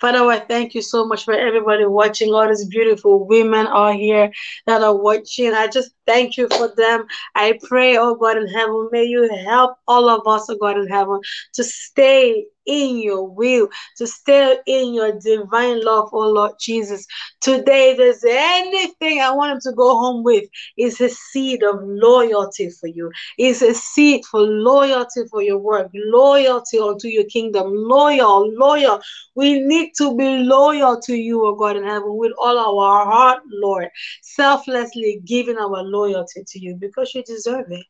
Father, 0.00 0.24
I 0.24 0.38
thank 0.38 0.74
you 0.74 0.82
so 0.82 1.06
much 1.06 1.24
for 1.24 1.34
everybody 1.34 1.84
watching. 1.86 2.32
All 2.32 2.48
these 2.48 2.66
beautiful 2.66 3.26
women 3.26 3.66
are 3.66 3.92
here 3.92 4.32
that 4.66 4.82
are 4.82 4.96
watching. 4.96 5.52
I 5.52 5.66
just 5.66 5.90
thank 6.06 6.36
you 6.36 6.48
for 6.48 6.68
them. 6.76 7.06
I 7.34 7.58
pray, 7.68 7.96
oh 7.96 8.14
God 8.14 8.36
in 8.36 8.46
heaven, 8.48 8.88
may 8.92 9.04
you 9.04 9.28
help 9.44 9.76
all 9.86 10.08
of 10.08 10.26
us, 10.26 10.48
oh 10.48 10.56
God 10.56 10.78
in 10.78 10.88
heaven, 10.88 11.20
to 11.54 11.64
stay 11.64 12.46
in 12.68 12.98
your 12.98 13.26
will, 13.26 13.68
to 13.96 14.06
stay 14.06 14.58
in 14.66 14.94
your 14.94 15.12
divine 15.18 15.84
love, 15.84 16.10
oh 16.12 16.28
Lord 16.28 16.52
Jesus. 16.60 17.06
Today, 17.40 17.92
if 17.92 17.96
there's 17.96 18.24
anything 18.24 19.20
I 19.20 19.30
want 19.30 19.52
him 19.52 19.60
to 19.62 19.72
go 19.72 19.98
home 19.98 20.22
with, 20.22 20.44
is 20.76 21.00
a 21.00 21.08
seed 21.08 21.62
of 21.62 21.80
loyalty 21.82 22.70
for 22.70 22.86
you. 22.86 23.10
Is 23.38 23.62
a 23.62 23.74
seed 23.74 24.24
for 24.26 24.40
loyalty 24.40 25.22
for 25.30 25.42
your 25.42 25.58
work, 25.58 25.90
loyalty 25.94 26.78
unto 26.78 27.08
your 27.08 27.24
kingdom, 27.24 27.72
loyal, 27.74 28.52
loyal. 28.54 29.00
We 29.34 29.60
need 29.60 29.92
to 29.98 30.14
be 30.16 30.38
loyal 30.38 31.00
to 31.00 31.14
you, 31.14 31.46
oh 31.46 31.54
God 31.54 31.76
in 31.76 31.84
heaven, 31.84 32.16
with 32.16 32.32
all 32.38 32.58
our 32.58 33.04
heart, 33.06 33.42
Lord, 33.50 33.88
selflessly 34.22 35.22
giving 35.24 35.56
our 35.56 35.82
loyalty 35.82 36.44
to 36.46 36.58
you 36.58 36.76
because 36.76 37.14
you 37.14 37.22
deserve 37.22 37.70
it. 37.70 37.86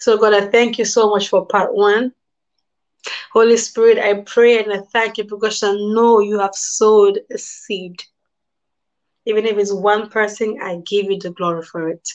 So, 0.00 0.18
God, 0.18 0.34
I 0.34 0.46
thank 0.48 0.78
you 0.78 0.84
so 0.84 1.08
much 1.08 1.28
for 1.28 1.46
part 1.46 1.74
one. 1.74 2.12
Holy 3.32 3.56
Spirit, 3.56 3.98
I 3.98 4.22
pray 4.22 4.62
and 4.62 4.72
I 4.72 4.80
thank 4.92 5.18
you 5.18 5.24
because 5.24 5.62
I 5.62 5.72
know 5.72 6.20
you 6.20 6.38
have 6.38 6.54
sowed 6.54 7.20
a 7.32 7.38
seed. 7.38 8.02
Even 9.26 9.46
if 9.46 9.56
it's 9.58 9.72
one 9.72 10.10
person, 10.10 10.58
I 10.62 10.76
give 10.86 11.10
you 11.10 11.18
the 11.18 11.30
glory 11.30 11.62
for 11.62 11.88
it. 11.88 12.08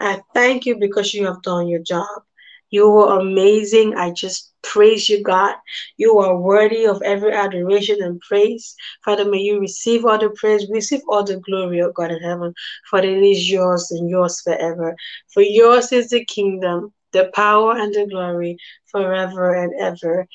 I 0.00 0.22
thank 0.34 0.66
you 0.66 0.76
because 0.78 1.14
you 1.14 1.26
have 1.26 1.42
done 1.42 1.68
your 1.68 1.80
job. 1.80 2.22
You 2.70 2.88
are 2.98 3.20
amazing. 3.20 3.96
I 3.96 4.12
just 4.12 4.52
praise 4.62 5.08
you, 5.08 5.22
God. 5.22 5.56
You 5.96 6.18
are 6.18 6.36
worthy 6.36 6.86
of 6.86 7.02
every 7.02 7.32
adoration 7.32 8.00
and 8.02 8.20
praise. 8.20 8.74
Father, 9.04 9.24
may 9.24 9.38
you 9.38 9.58
receive 9.58 10.04
all 10.04 10.18
the 10.18 10.30
praise, 10.30 10.68
receive 10.70 11.00
all 11.08 11.24
the 11.24 11.38
glory, 11.38 11.80
of 11.80 11.94
God 11.94 12.12
in 12.12 12.20
heaven, 12.22 12.54
for 12.88 13.00
it 13.00 13.22
is 13.22 13.50
yours 13.50 13.90
and 13.90 14.08
yours 14.08 14.40
forever. 14.40 14.94
For 15.34 15.42
yours 15.42 15.92
is 15.92 16.10
the 16.10 16.24
kingdom, 16.24 16.92
the 17.12 17.30
power 17.34 17.76
and 17.76 17.94
the 17.94 18.06
glory 18.06 18.56
forever 18.90 19.54
and 19.54 19.72
ever. 19.80 20.26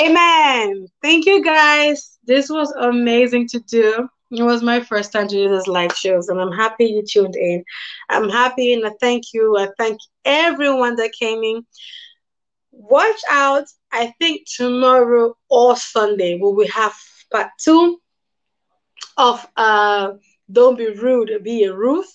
Amen. 0.00 0.86
Thank 1.02 1.26
you 1.26 1.42
guys. 1.44 2.18
This 2.24 2.48
was 2.50 2.72
amazing 2.72 3.48
to 3.48 3.60
do. 3.60 4.08
It 4.30 4.42
was 4.42 4.62
my 4.62 4.80
first 4.80 5.12
time 5.12 5.28
to 5.28 5.34
do 5.34 5.48
this 5.48 5.68
live 5.68 5.94
shows, 5.94 6.28
and 6.28 6.40
I'm 6.40 6.50
happy 6.50 6.86
you 6.86 7.04
tuned 7.08 7.36
in. 7.36 7.62
I'm 8.08 8.28
happy 8.28 8.72
and 8.72 8.84
I 8.84 8.90
thank 9.00 9.32
you. 9.32 9.56
I 9.56 9.68
thank 9.78 9.98
everyone 10.24 10.96
that 10.96 11.12
came 11.18 11.42
in. 11.44 11.64
Watch 12.72 13.20
out. 13.30 13.66
I 13.92 14.12
think 14.18 14.42
tomorrow 14.56 15.36
or 15.48 15.76
Sunday 15.76 16.34
we 16.34 16.52
will 16.52 16.68
have 16.68 16.94
part 17.30 17.48
two 17.60 18.00
of 19.16 19.46
uh 19.56 20.12
Don't 20.50 20.76
Be 20.76 20.88
Rude, 20.88 21.42
Be 21.44 21.64
a 21.64 21.72
Ruth. 21.74 22.12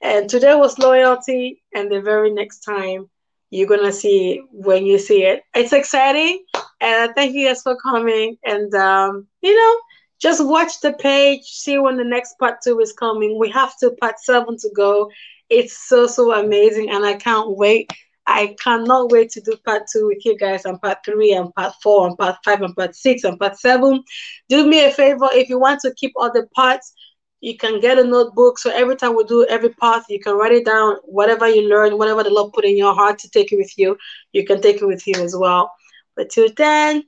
And 0.00 0.30
today 0.30 0.54
was 0.54 0.78
loyalty, 0.78 1.62
and 1.74 1.90
the 1.90 2.00
very 2.00 2.30
next 2.30 2.60
time 2.60 3.10
you're 3.50 3.68
gonna 3.68 3.92
see 3.92 4.42
when 4.52 4.86
you 4.86 4.98
see 4.98 5.22
it. 5.24 5.42
It's 5.54 5.72
exciting, 5.72 6.44
and 6.80 7.12
thank 7.14 7.34
you 7.34 7.48
guys 7.48 7.62
for 7.62 7.76
coming. 7.76 8.36
And 8.44 8.72
um, 8.74 9.26
you 9.42 9.54
know, 9.54 9.80
just 10.20 10.44
watch 10.44 10.80
the 10.80 10.92
page, 10.94 11.44
see 11.44 11.78
when 11.78 11.96
the 11.96 12.04
next 12.04 12.38
part 12.38 12.56
two 12.62 12.80
is 12.80 12.92
coming. 12.92 13.38
We 13.38 13.50
have 13.50 13.76
to 13.78 13.92
part 14.00 14.18
seven 14.20 14.56
to 14.58 14.70
go. 14.76 15.10
It's 15.48 15.88
so 15.88 16.06
so 16.06 16.32
amazing, 16.32 16.90
and 16.90 17.04
I 17.04 17.14
can't 17.14 17.56
wait. 17.56 17.90
I 18.26 18.54
cannot 18.62 19.10
wait 19.10 19.30
to 19.30 19.40
do 19.40 19.56
part 19.64 19.84
two 19.90 20.06
with 20.08 20.24
you 20.24 20.36
guys 20.36 20.66
and 20.66 20.80
part 20.82 20.98
three 21.04 21.32
and 21.32 21.52
part 21.54 21.72
four 21.82 22.06
and 22.06 22.18
part 22.18 22.36
five 22.44 22.60
and 22.60 22.76
part 22.76 22.94
six 22.94 23.24
and 23.24 23.38
part 23.38 23.58
seven. 23.58 24.04
Do 24.50 24.66
me 24.66 24.84
a 24.84 24.90
favor 24.90 25.28
if 25.32 25.48
you 25.48 25.58
want 25.58 25.80
to 25.80 25.94
keep 25.94 26.12
all 26.14 26.30
the 26.30 26.46
parts 26.54 26.92
you 27.40 27.56
can 27.56 27.80
get 27.80 27.98
a 27.98 28.04
notebook. 28.04 28.58
So 28.58 28.70
every 28.70 28.96
time 28.96 29.16
we 29.16 29.24
do 29.24 29.46
every 29.48 29.70
path, 29.70 30.04
you 30.08 30.20
can 30.20 30.34
write 30.34 30.52
it 30.52 30.64
down. 30.64 30.96
Whatever 31.04 31.48
you 31.48 31.68
learn, 31.68 31.96
whatever 31.98 32.22
the 32.22 32.30
Lord 32.30 32.52
put 32.52 32.64
in 32.64 32.76
your 32.76 32.94
heart 32.94 33.18
to 33.20 33.30
take 33.30 33.52
it 33.52 33.56
with 33.56 33.76
you, 33.78 33.96
you 34.32 34.44
can 34.44 34.60
take 34.60 34.80
it 34.82 34.86
with 34.86 35.06
you 35.06 35.14
as 35.16 35.34
well. 35.36 35.70
But 36.16 36.30
till 36.30 36.48
then, 36.56 37.04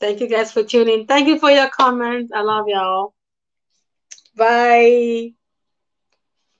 thank 0.00 0.20
you 0.20 0.28
guys 0.28 0.52
for 0.52 0.62
tuning. 0.62 1.06
Thank 1.06 1.28
you 1.28 1.38
for 1.38 1.50
your 1.50 1.68
comments. 1.68 2.32
I 2.34 2.42
love 2.42 2.66
y'all. 2.68 3.14
Bye. 4.36 5.43